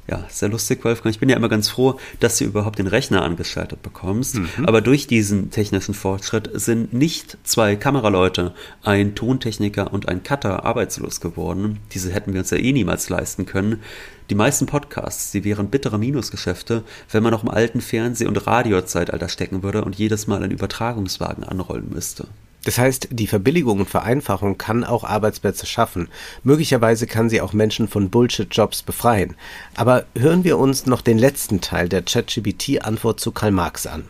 Ja, 0.06 0.26
sehr 0.30 0.50
lustig, 0.50 0.84
Wolfgang. 0.84 1.16
Ich 1.16 1.20
bin 1.20 1.30
ja 1.30 1.38
immer 1.38 1.48
ganz 1.48 1.70
froh, 1.70 1.98
dass 2.20 2.38
du 2.38 2.44
überhaupt 2.44 2.78
den 2.78 2.88
Rechner 2.88 3.22
angeschaltet 3.22 3.82
bekommst. 3.82 4.36
Mhm. 4.36 4.66
Aber 4.66 4.82
durch 4.82 5.08
diesen 5.08 5.50
technischen 5.50 5.94
Fortschritt 5.94 6.50
sind 6.54 6.92
nicht 6.92 7.38
zwei 7.44 7.78
Kameraleute, 7.78 8.54
ein 8.84 9.16
Tontechniker 9.16 9.94
und 9.94 10.10
ein 10.10 10.22
Cutter 10.22 10.66
arbeitslos 10.66 11.22
geworden. 11.22 11.80
Diese 11.94 12.12
hätten 12.12 12.34
wir 12.34 12.42
uns 12.42 12.50
ja 12.50 12.58
eh 12.58 12.74
niemals 12.74 13.08
leisten 13.08 13.46
können. 13.46 13.82
Die 14.30 14.36
meisten 14.36 14.66
Podcasts, 14.66 15.32
die 15.32 15.46
wären 15.46 15.70
bittere 15.70 15.98
Minusgeschäfte, 15.98 16.84
wenn 17.10 17.24
man 17.24 17.32
noch 17.32 17.44
im 17.44 17.50
alten 17.50 17.80
Fernseh- 17.80 18.28
und 18.28 18.46
Radiozeitalter 18.46 19.30
stecken 19.30 19.64
würde 19.64 19.86
und 19.86 19.96
jedes 19.96 20.28
Mal 20.28 20.44
einen 20.44 20.52
Übertragungswagen 20.52 21.46
anrollen 21.46 21.90
müsste. 21.94 22.28
Das 22.66 22.78
heißt, 22.78 23.10
die 23.12 23.28
Verbilligung 23.28 23.82
und 23.82 23.90
Vereinfachung 23.90 24.58
kann 24.58 24.84
auch 24.84 25.04
Arbeitsplätze 25.04 25.66
schaffen. 25.66 26.10
Möglicherweise 26.44 27.08
kann 27.08 27.30
sie 27.30 27.42
auch 27.42 27.54
Menschen 27.54 27.88
von 27.88 28.10
Bullshit-Jobs 28.10 28.84
befreien. 28.84 29.36
Aber 29.76 30.06
hören 30.18 30.44
wir 30.44 30.58
uns 30.58 30.86
noch 30.86 31.02
den 31.02 31.18
letzten 31.18 31.62
Teil 31.62 31.90
der 31.90 32.04
ChatGPT-Antwort 32.04 33.20
zu 33.20 33.32
Karl 33.32 33.52
Marx 33.52 33.86
an. 33.86 34.06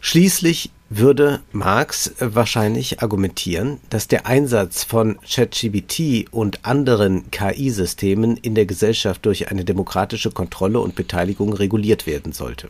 Schließlich 0.00 0.70
würde 0.98 1.40
Marx 1.52 2.12
wahrscheinlich 2.18 3.02
argumentieren, 3.02 3.80
dass 3.88 4.08
der 4.08 4.26
Einsatz 4.26 4.84
von 4.84 5.18
ChatGPT 5.26 6.26
und 6.30 6.64
anderen 6.64 7.30
KI-Systemen 7.30 8.36
in 8.36 8.54
der 8.54 8.66
Gesellschaft 8.66 9.24
durch 9.24 9.50
eine 9.50 9.64
demokratische 9.64 10.30
Kontrolle 10.30 10.80
und 10.80 10.94
Beteiligung 10.94 11.54
reguliert 11.54 12.06
werden 12.06 12.32
sollte. 12.32 12.68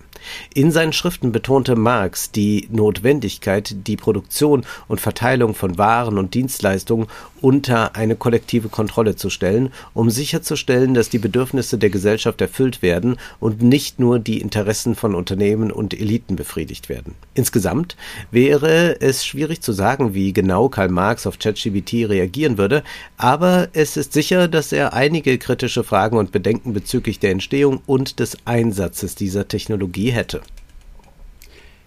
In 0.54 0.70
seinen 0.70 0.92
Schriften 0.92 1.32
betonte 1.32 1.74
Marx 1.74 2.30
die 2.30 2.68
Notwendigkeit, 2.70 3.74
die 3.86 3.96
Produktion 3.96 4.64
und 4.86 5.00
Verteilung 5.00 5.54
von 5.54 5.78
Waren 5.78 6.16
und 6.16 6.34
Dienstleistungen 6.34 7.08
unter 7.40 7.96
eine 7.96 8.14
kollektive 8.14 8.68
Kontrolle 8.68 9.16
zu 9.16 9.28
stellen, 9.28 9.72
um 9.94 10.10
sicherzustellen, 10.10 10.94
dass 10.94 11.08
die 11.08 11.18
Bedürfnisse 11.18 11.76
der 11.76 11.90
Gesellschaft 11.90 12.40
erfüllt 12.40 12.82
werden 12.82 13.16
und 13.40 13.62
nicht 13.62 13.98
nur 13.98 14.20
die 14.20 14.40
Interessen 14.40 14.94
von 14.94 15.14
Unternehmen 15.14 15.72
und 15.72 15.92
Eliten 15.92 16.36
befriedigt 16.36 16.88
werden. 16.88 17.14
Insgesamt 17.34 17.96
wäre 18.30 19.00
es 19.00 19.24
schwierig 19.24 19.60
zu 19.60 19.72
sagen, 19.72 20.14
wie 20.14 20.32
genau 20.32 20.68
Karl 20.68 20.88
Marx 20.88 21.26
auf 21.26 21.38
ChatGPT 21.38 22.08
reagieren 22.08 22.58
würde, 22.58 22.82
aber 23.16 23.68
es 23.72 23.96
ist 23.96 24.12
sicher, 24.12 24.48
dass 24.48 24.72
er 24.72 24.92
einige 24.92 25.38
kritische 25.38 25.84
Fragen 25.84 26.16
und 26.16 26.32
Bedenken 26.32 26.72
bezüglich 26.72 27.18
der 27.18 27.30
Entstehung 27.30 27.80
und 27.86 28.20
des 28.20 28.36
Einsatzes 28.44 29.14
dieser 29.14 29.48
Technologie 29.48 30.10
hätte 30.10 30.42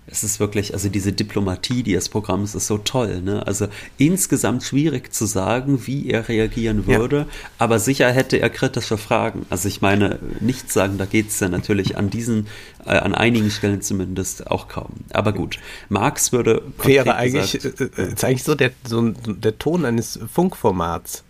es 0.08 0.24
ist 0.24 0.40
wirklich, 0.40 0.74
also 0.74 0.88
diese 0.88 1.14
Diplomatie 1.14 1.82
dieses 1.82 2.10
Programms 2.10 2.54
ist 2.54 2.68
so 2.68 2.78
toll. 2.78 3.22
Ne? 3.22 3.46
Also 3.48 3.68
insgesamt 3.98 4.64
schwierig 4.64 5.12
zu 5.12 5.26
sagen, 5.26 5.88
wie 5.88 6.10
er 6.10 6.30
reagieren 6.30 6.86
würde, 6.86 7.18
ja. 7.18 7.26
aber 7.58 7.80
sicher 7.80 8.12
hätte 8.12 8.38
er 8.38 8.52
kritische 8.52 8.98
Fragen. 8.98 9.46
Also 9.50 9.68
ich 9.68 9.82
meine, 9.82 10.20
nichts 10.42 10.74
sagen, 10.74 11.00
da 11.00 11.06
geht 11.06 11.30
es 11.30 11.40
ja 11.40 11.50
natürlich 11.50 11.98
an 11.98 12.12
diesen, 12.12 12.48
äh, 12.86 12.92
an 12.92 13.16
einigen 13.16 13.50
Stellen 13.50 13.82
zumindest 13.82 14.48
auch 14.48 14.68
kaum. 14.68 14.92
Aber 15.12 15.34
gut, 15.34 15.58
Marx 15.90 16.32
würde. 16.32 16.62
Wäre 16.84 17.16
eigentlich, 17.16 17.54
gesagt, 17.54 17.82
äh, 17.82 18.02
äh, 18.02 18.14
ist 18.14 18.24
eigentlich 18.24 18.44
so 18.44 18.54
der, 18.54 18.72
so 18.88 19.10
der 19.10 19.58
Ton 19.58 19.86
eines 19.86 20.20
Funkformats. 20.32 21.24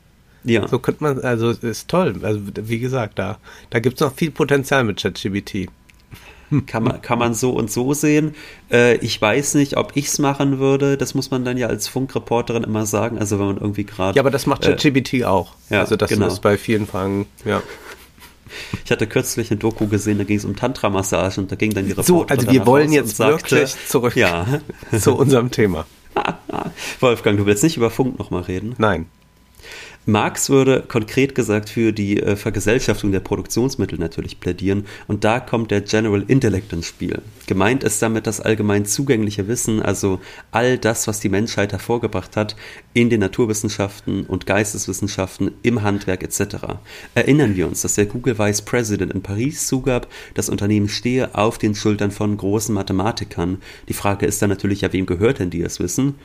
Ja. 0.43 0.67
So 0.67 0.79
könnte 0.79 1.03
man, 1.03 1.19
also 1.21 1.51
ist 1.51 1.87
toll. 1.87 2.19
Also 2.21 2.41
wie 2.55 2.79
gesagt, 2.79 3.17
da, 3.19 3.39
da 3.69 3.79
gibt 3.79 3.95
es 3.95 4.01
noch 4.01 4.13
viel 4.13 4.31
Potenzial 4.31 4.83
mit 4.83 5.01
ChatGBT. 5.01 5.69
Kann 6.67 6.83
man, 6.83 7.01
kann 7.01 7.19
man 7.19 7.33
so 7.33 7.51
und 7.51 7.71
so 7.71 7.93
sehen. 7.93 8.35
Äh, 8.71 8.97
ich 8.97 9.21
weiß 9.21 9.55
nicht, 9.55 9.77
ob 9.77 9.95
ich 9.95 10.07
es 10.07 10.19
machen 10.19 10.59
würde. 10.59 10.97
Das 10.97 11.15
muss 11.15 11.31
man 11.31 11.43
dann 11.43 11.57
ja 11.57 11.67
als 11.67 11.87
Funkreporterin 11.87 12.63
immer 12.63 12.85
sagen. 12.85 13.17
Also 13.17 13.39
wenn 13.39 13.47
man 13.47 13.57
irgendwie 13.57 13.83
gerade. 13.83 14.15
Ja, 14.15 14.21
aber 14.21 14.31
das 14.31 14.45
macht 14.45 14.61
ChatGPT 14.63 15.13
äh, 15.15 15.25
auch. 15.25 15.53
Ja, 15.69 15.79
also 15.81 15.95
das 15.95 16.09
genau. 16.09 16.27
ist 16.27 16.41
bei 16.41 16.57
vielen 16.57 16.87
Fragen, 16.87 17.27
ja. 17.45 17.61
Ich 18.83 18.91
hatte 18.91 19.07
kürzlich 19.07 19.51
eine 19.51 19.59
Doku 19.59 19.87
gesehen, 19.87 20.17
da 20.17 20.23
ging 20.23 20.37
es 20.37 20.45
um 20.45 20.55
Tantra-Massage 20.55 21.41
und 21.41 21.51
da 21.51 21.55
ging 21.55 21.73
dann 21.73 21.85
die 21.85 21.91
Reporterin 21.91 22.05
So, 22.05 22.27
also 22.27 22.51
wir 22.51 22.65
wollen 22.65 22.91
jetzt 22.91 23.19
wirklich 23.19 23.71
sagte, 23.71 23.87
zurück 23.87 24.15
ja. 24.15 24.45
zu 24.99 25.15
unserem 25.15 25.51
Thema. 25.51 25.85
Wolfgang, 26.99 27.37
du 27.37 27.45
willst 27.45 27.63
nicht 27.63 27.77
über 27.77 27.89
Funk 27.89 28.17
nochmal 28.19 28.43
reden? 28.43 28.75
Nein. 28.77 29.07
Marx 30.07 30.51
würde 30.51 30.83
konkret 30.87 31.33
gesagt 31.33 31.69
für 31.69 31.91
die 31.91 32.21
äh, 32.21 32.35
Vergesellschaftung 32.35 33.11
der 33.11 33.21
Produktionsmittel 33.21 33.97
natürlich 33.97 34.39
plädieren 34.39 34.85
und 35.07 35.23
da 35.23 35.39
kommt 35.39 35.71
der 35.71 35.81
General 35.81 36.23
Intellect 36.27 36.71
ins 36.73 36.85
Spiel. 36.85 37.23
Gemeint 37.47 37.83
ist 37.83 38.01
damit 38.03 38.27
das 38.27 38.39
allgemein 38.39 38.85
zugängliche 38.85 39.47
Wissen, 39.47 39.81
also 39.81 40.19
all 40.51 40.77
das, 40.77 41.07
was 41.07 41.21
die 41.21 41.29
Menschheit 41.29 41.71
hervorgebracht 41.71 42.37
hat 42.37 42.55
in 42.93 43.09
den 43.09 43.19
Naturwissenschaften 43.19 44.27
und 44.27 44.45
Geisteswissenschaften, 44.45 45.51
im 45.63 45.81
Handwerk 45.81 46.21
etc. 46.21 46.55
Erinnern 47.15 47.55
wir 47.55 47.67
uns, 47.67 47.81
dass 47.81 47.95
der 47.95 48.05
Google 48.05 48.37
Vice 48.37 48.61
President 48.61 49.11
in 49.11 49.23
Paris 49.23 49.65
zugab, 49.65 50.07
das 50.35 50.49
Unternehmen 50.49 50.87
stehe 50.87 51.33
auf 51.33 51.57
den 51.57 51.73
Schultern 51.73 52.11
von 52.11 52.37
großen 52.37 52.75
Mathematikern. 52.75 53.57
Die 53.89 53.93
Frage 53.93 54.27
ist 54.27 54.39
dann 54.41 54.49
natürlich, 54.49 54.81
ja, 54.81 54.93
wem 54.93 55.07
gehört 55.07 55.39
denn 55.39 55.49
dieses 55.49 55.79
Wissen? 55.79 56.15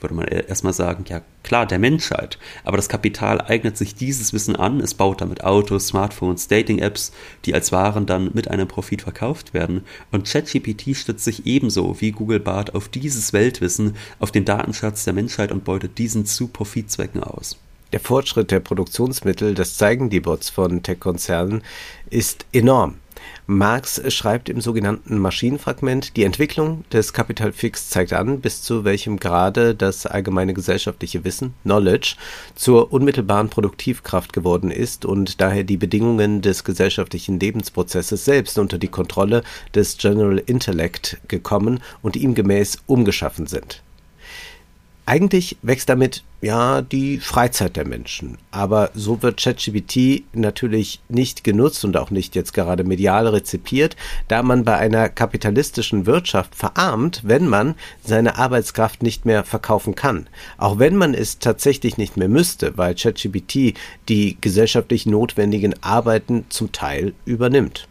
Würde 0.00 0.14
man 0.14 0.26
erstmal 0.26 0.72
sagen, 0.72 1.04
ja 1.08 1.22
klar, 1.42 1.66
der 1.66 1.78
Menschheit. 1.78 2.38
Aber 2.64 2.76
das 2.76 2.88
Kapital 2.88 3.40
eignet 3.40 3.76
sich 3.76 3.94
dieses 3.94 4.32
Wissen 4.32 4.56
an, 4.56 4.80
es 4.80 4.94
baut 4.94 5.20
damit 5.20 5.44
Autos, 5.44 5.88
Smartphones, 5.88 6.48
Dating-Apps, 6.48 7.12
die 7.44 7.54
als 7.54 7.72
Waren 7.72 8.06
dann 8.06 8.30
mit 8.34 8.48
einem 8.48 8.68
Profit 8.68 9.02
verkauft 9.02 9.54
werden. 9.54 9.84
Und 10.10 10.28
ChatGPT 10.30 10.96
stützt 10.96 11.24
sich 11.24 11.46
ebenso 11.46 12.00
wie 12.00 12.12
Google 12.12 12.40
Bart 12.40 12.74
auf 12.74 12.88
dieses 12.88 13.32
Weltwissen, 13.32 13.96
auf 14.18 14.32
den 14.32 14.44
Datenschatz 14.44 15.04
der 15.04 15.14
Menschheit 15.14 15.52
und 15.52 15.64
beutet 15.64 15.98
diesen 15.98 16.26
zu 16.26 16.48
Profitzwecken 16.48 17.22
aus. 17.22 17.58
Der 17.92 18.00
Fortschritt 18.00 18.50
der 18.50 18.60
Produktionsmittel, 18.60 19.54
das 19.54 19.76
zeigen 19.76 20.10
die 20.10 20.20
Bots 20.20 20.50
von 20.50 20.82
Tech-Konzernen, 20.82 21.62
ist 22.10 22.44
enorm. 22.52 22.96
Marx 23.48 24.02
schreibt 24.12 24.48
im 24.48 24.60
sogenannten 24.60 25.18
Maschinenfragment, 25.18 26.16
die 26.16 26.24
Entwicklung 26.24 26.84
des 26.92 27.12
Capital 27.12 27.52
Fix 27.52 27.90
zeigt 27.90 28.12
an, 28.12 28.40
bis 28.40 28.62
zu 28.62 28.84
welchem 28.84 29.18
Grade 29.18 29.74
das 29.74 30.04
allgemeine 30.04 30.52
gesellschaftliche 30.52 31.24
Wissen 31.24 31.54
(Knowledge) 31.62 32.16
zur 32.56 32.92
unmittelbaren 32.92 33.48
Produktivkraft 33.48 34.32
geworden 34.32 34.70
ist 34.70 35.04
und 35.04 35.40
daher 35.40 35.62
die 35.62 35.76
Bedingungen 35.76 36.42
des 36.42 36.64
gesellschaftlichen 36.64 37.38
Lebensprozesses 37.38 38.24
selbst 38.24 38.58
unter 38.58 38.78
die 38.78 38.88
Kontrolle 38.88 39.42
des 39.74 39.96
General 39.96 40.38
Intellect 40.38 41.18
gekommen 41.28 41.80
und 42.02 42.16
ihm 42.16 42.34
gemäß 42.34 42.78
umgeschaffen 42.86 43.46
sind 43.46 43.82
eigentlich 45.06 45.56
wächst 45.62 45.88
damit 45.88 46.24
ja 46.42 46.82
die 46.82 47.18
Freizeit 47.18 47.76
der 47.76 47.86
Menschen. 47.86 48.38
Aber 48.50 48.90
so 48.94 49.22
wird 49.22 49.40
ChatGPT 49.40 50.24
natürlich 50.34 51.00
nicht 51.08 51.44
genutzt 51.44 51.84
und 51.84 51.96
auch 51.96 52.10
nicht 52.10 52.34
jetzt 52.34 52.52
gerade 52.52 52.84
medial 52.84 53.26
rezipiert, 53.28 53.96
da 54.28 54.42
man 54.42 54.64
bei 54.64 54.76
einer 54.76 55.08
kapitalistischen 55.08 56.06
Wirtschaft 56.06 56.54
verarmt, 56.54 57.22
wenn 57.24 57.46
man 57.46 57.76
seine 58.04 58.36
Arbeitskraft 58.36 59.02
nicht 59.02 59.24
mehr 59.24 59.44
verkaufen 59.44 59.94
kann. 59.94 60.28
Auch 60.58 60.78
wenn 60.78 60.96
man 60.96 61.14
es 61.14 61.38
tatsächlich 61.38 61.96
nicht 61.96 62.16
mehr 62.16 62.28
müsste, 62.28 62.76
weil 62.76 62.94
ChatGPT 62.94 63.74
die 64.08 64.36
gesellschaftlich 64.40 65.06
notwendigen 65.06 65.74
Arbeiten 65.82 66.44
zum 66.48 66.72
Teil 66.72 67.14
übernimmt. 67.24 67.88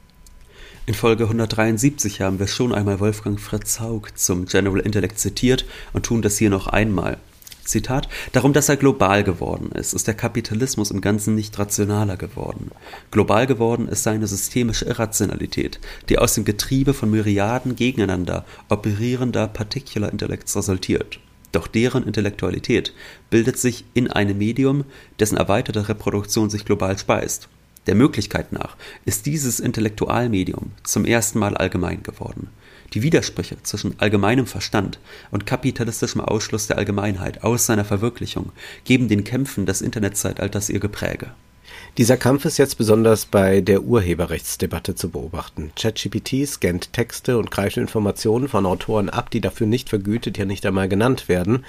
In 0.88 0.94
Folge 0.94 1.24
173 1.24 2.22
haben 2.22 2.38
wir 2.38 2.46
schon 2.46 2.72
einmal 2.72 3.00
Wolfgang 3.00 3.40
Fritz 3.40 3.80
Haug 3.80 4.04
zum 4.14 4.46
General 4.46 4.80
Intellect 4.82 5.18
zitiert 5.18 5.66
und 5.94 6.06
tun 6.06 6.22
das 6.22 6.38
hier 6.38 6.52
noch 6.52 6.68
einmal. 6.68 7.18
Zitat, 7.64 8.08
darum, 8.34 8.54
dass 8.54 8.70
er 8.70 8.78
global 8.78 9.24
geworden 9.24 9.72
ist, 9.72 9.94
ist 9.94 10.06
der 10.06 10.14
Kapitalismus 10.14 10.92
im 10.92 11.02
Ganzen 11.02 11.34
nicht 11.34 11.58
rationaler 11.58 12.18
geworden. 12.18 12.70
Global 13.10 13.48
geworden 13.48 13.88
ist 13.88 14.04
seine 14.04 14.28
systemische 14.28 14.86
Irrationalität, 14.86 15.80
die 16.08 16.20
aus 16.20 16.36
dem 16.36 16.46
Getriebe 16.46 16.94
von 16.94 17.10
Myriaden 17.10 17.76
gegeneinander 17.76 18.46
operierender 18.70 19.48
Particular 19.48 20.12
Intellects 20.12 20.56
resultiert. 20.56 21.20
Doch 21.52 21.66
deren 21.66 22.06
Intellektualität 22.06 22.94
bildet 23.32 23.58
sich 23.58 23.86
in 23.96 24.12
einem 24.12 24.38
Medium, 24.38 24.84
dessen 25.20 25.38
erweiterte 25.38 25.90
Reproduktion 25.90 26.52
sich 26.52 26.64
global 26.64 26.96
speist. 26.96 27.50
Der 27.88 27.96
Möglichkeit 27.96 28.52
nach 28.52 28.76
ist 29.06 29.26
dieses 29.26 29.60
Intellektualmedium 29.60 30.72
zum 30.84 31.06
ersten 31.06 31.40
Mal 31.40 31.56
allgemein 31.56 32.02
geworden. 32.04 32.50
Die 32.94 33.02
Widersprüche 33.02 33.58
zwischen 33.64 34.00
allgemeinem 34.00 34.48
Verstand 34.48 35.00
und 35.32 35.46
kapitalistischem 35.46 36.22
Ausschluss 36.22 36.68
der 36.68 36.78
Allgemeinheit 36.78 37.44
aus 37.44 37.66
seiner 37.66 37.86
Verwirklichung 37.86 38.52
geben 38.86 39.08
den 39.08 39.24
Kämpfen 39.24 39.66
des 39.66 39.82
Internetzeitalters 39.82 40.70
ihr 40.70 40.80
Gepräge. 40.80 41.32
Dieser 41.98 42.18
Kampf 42.18 42.44
ist 42.44 42.58
jetzt 42.58 42.78
besonders 42.78 43.26
bei 43.26 43.62
der 43.62 43.84
Urheberrechtsdebatte 43.84 44.96
zu 44.96 45.12
beobachten. 45.12 45.72
ChatGPT 45.78 46.46
scannt 46.46 46.92
Texte 46.92 47.38
und 47.38 47.52
greift 47.52 47.78
Informationen 47.78 48.50
von 48.50 48.66
Autoren 48.66 49.10
ab, 49.10 49.30
die 49.30 49.40
dafür 49.40 49.66
nicht 49.66 49.88
vergütet, 49.88 50.38
ja 50.38 50.44
nicht 50.44 50.66
einmal 50.66 50.90
genannt 50.90 51.30
werden. 51.30 51.64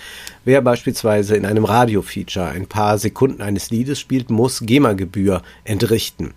Wer 0.45 0.63
beispielsweise 0.63 1.37
in 1.37 1.47
einem 1.47 1.65
Radiofeature 1.65 2.49
ein 2.49 2.67
paar 2.67 2.99
Sekunden 2.99 3.41
eines 3.41 3.71
Liedes 3.71 4.01
spielt, 4.01 4.29
muss 4.29 4.63
GEMA-Gebühr 4.63 5.43
entrichten. 5.63 6.35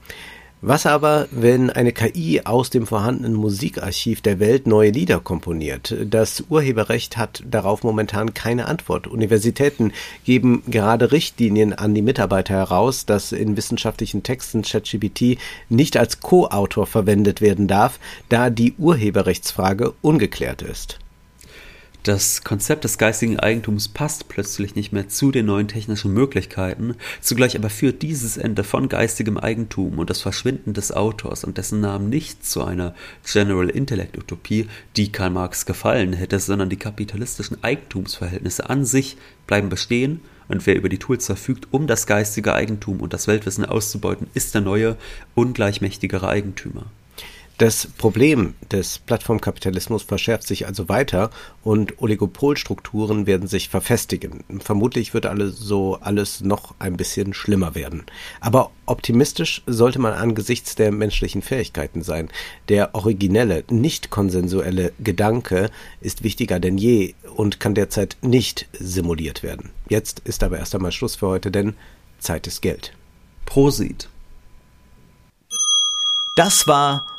Was 0.62 0.86
aber, 0.86 1.30
wenn 1.32 1.70
eine 1.70 1.94
KI 1.94 2.42
aus 2.44 2.70
dem 2.70 2.86
vorhandenen 2.86 3.34
Musikarchiv 3.34 4.20
der 4.20 4.40
Welt 4.42 4.68
neue 4.68 4.90
Lieder 4.90 5.22
komponiert? 5.22 5.96
Das 6.04 6.44
Urheberrecht 6.50 7.16
hat 7.16 7.42
darauf 7.50 7.84
momentan 7.84 8.34
keine 8.34 8.66
Antwort. 8.66 9.08
Universitäten 9.08 9.94
geben 10.26 10.64
gerade 10.68 11.14
Richtlinien 11.14 11.72
an 11.72 11.96
die 11.96 12.02
Mitarbeiter 12.02 12.56
heraus, 12.56 13.06
dass 13.06 13.32
in 13.32 13.56
wissenschaftlichen 13.56 14.22
Texten 14.22 14.64
ChatGPT 14.64 15.38
nicht 15.70 15.96
als 15.96 16.20
Co-Autor 16.20 16.88
verwendet 16.88 17.40
werden 17.40 17.70
darf, 17.70 17.98
da 18.28 18.50
die 18.50 18.74
Urheberrechtsfrage 18.78 19.94
ungeklärt 20.02 20.62
ist. 20.62 21.00
Das 22.04 22.46
Konzept 22.46 22.86
des 22.86 22.98
geistigen 22.98 23.42
Eigentums 23.42 23.90
passt 23.90 24.30
plötzlich 24.30 24.74
nicht 24.74 24.94
mehr 24.94 25.10
zu 25.10 25.32
den 25.32 25.48
neuen 25.48 25.68
technischen 25.68 26.14
Möglichkeiten, 26.14 26.96
zugleich 27.20 27.58
aber 27.58 27.70
führt 27.70 28.02
dieses 28.02 28.38
Ende 28.38 28.64
von 28.64 28.88
geistigem 28.88 29.38
Eigentum 29.38 30.00
und 30.00 30.10
das 30.10 30.22
Verschwinden 30.22 30.74
des 30.74 30.94
Autors 30.94 31.44
und 31.44 31.58
dessen 31.58 31.82
Namen 31.82 32.08
nicht 32.08 32.46
zu 32.46 32.64
einer 32.64 32.96
General 33.30 33.70
Intellect 33.70 34.18
Utopie, 34.18 34.68
die 34.96 35.12
Karl 35.12 35.32
Marx 35.32 35.66
gefallen 35.66 36.14
hätte, 36.14 36.40
sondern 36.40 36.70
die 36.70 36.78
kapitalistischen 36.78 37.62
Eigentumsverhältnisse 37.66 38.70
an 38.70 38.86
sich 38.86 39.18
bleiben 39.46 39.68
bestehen 39.68 40.22
und 40.48 40.66
wer 40.66 40.78
über 40.78 40.88
die 40.88 41.00
Tools 41.00 41.26
verfügt, 41.26 41.68
um 41.72 41.86
das 41.86 42.08
geistige 42.08 42.54
Eigentum 42.54 43.02
und 43.02 43.12
das 43.12 43.28
Weltwissen 43.28 43.66
auszubeuten, 43.66 44.28
ist 44.34 44.56
der 44.56 44.62
neue, 44.62 44.96
ungleichmächtigere 45.36 46.30
Eigentümer. 46.30 46.86
Das 47.60 47.88
Problem 47.98 48.54
des 48.72 49.00
Plattformkapitalismus 49.00 50.04
verschärft 50.04 50.48
sich 50.48 50.66
also 50.66 50.88
weiter 50.88 51.30
und 51.62 52.02
Oligopolstrukturen 52.02 53.28
werden 53.28 53.50
sich 53.50 53.68
verfestigen. 53.68 54.46
Vermutlich 54.62 55.14
wird 55.14 55.26
alles 55.26 55.60
so 55.60 55.96
alles 56.00 56.40
noch 56.40 56.76
ein 56.80 56.96
bisschen 56.96 57.34
schlimmer 57.34 57.76
werden. 57.76 58.06
Aber 58.40 58.72
optimistisch 58.86 59.62
sollte 59.68 60.00
man 60.00 60.14
angesichts 60.14 60.76
der 60.76 60.94
menschlichen 60.94 61.42
Fähigkeiten 61.42 62.02
sein. 62.02 62.30
Der 62.70 62.96
originelle, 62.96 63.66
nicht 63.70 64.10
konsensuelle 64.10 64.94
Gedanke 64.98 65.70
ist 66.00 66.24
wichtiger 66.24 66.62
denn 66.62 66.78
je 66.78 67.14
und 67.36 67.60
kann 67.60 67.76
derzeit 67.76 68.16
nicht 68.22 68.70
simuliert 68.72 69.44
werden. 69.44 69.72
Jetzt 69.90 70.20
ist 70.20 70.44
aber 70.44 70.60
erst 70.60 70.76
einmal 70.76 70.94
Schluss 70.94 71.18
für 71.18 71.28
heute, 71.28 71.52
denn 71.52 71.76
Zeit 72.20 72.48
ist 72.48 72.62
Geld. 72.62 72.94
Prosit. 73.46 74.08
Das 76.38 76.66
war 76.66 77.19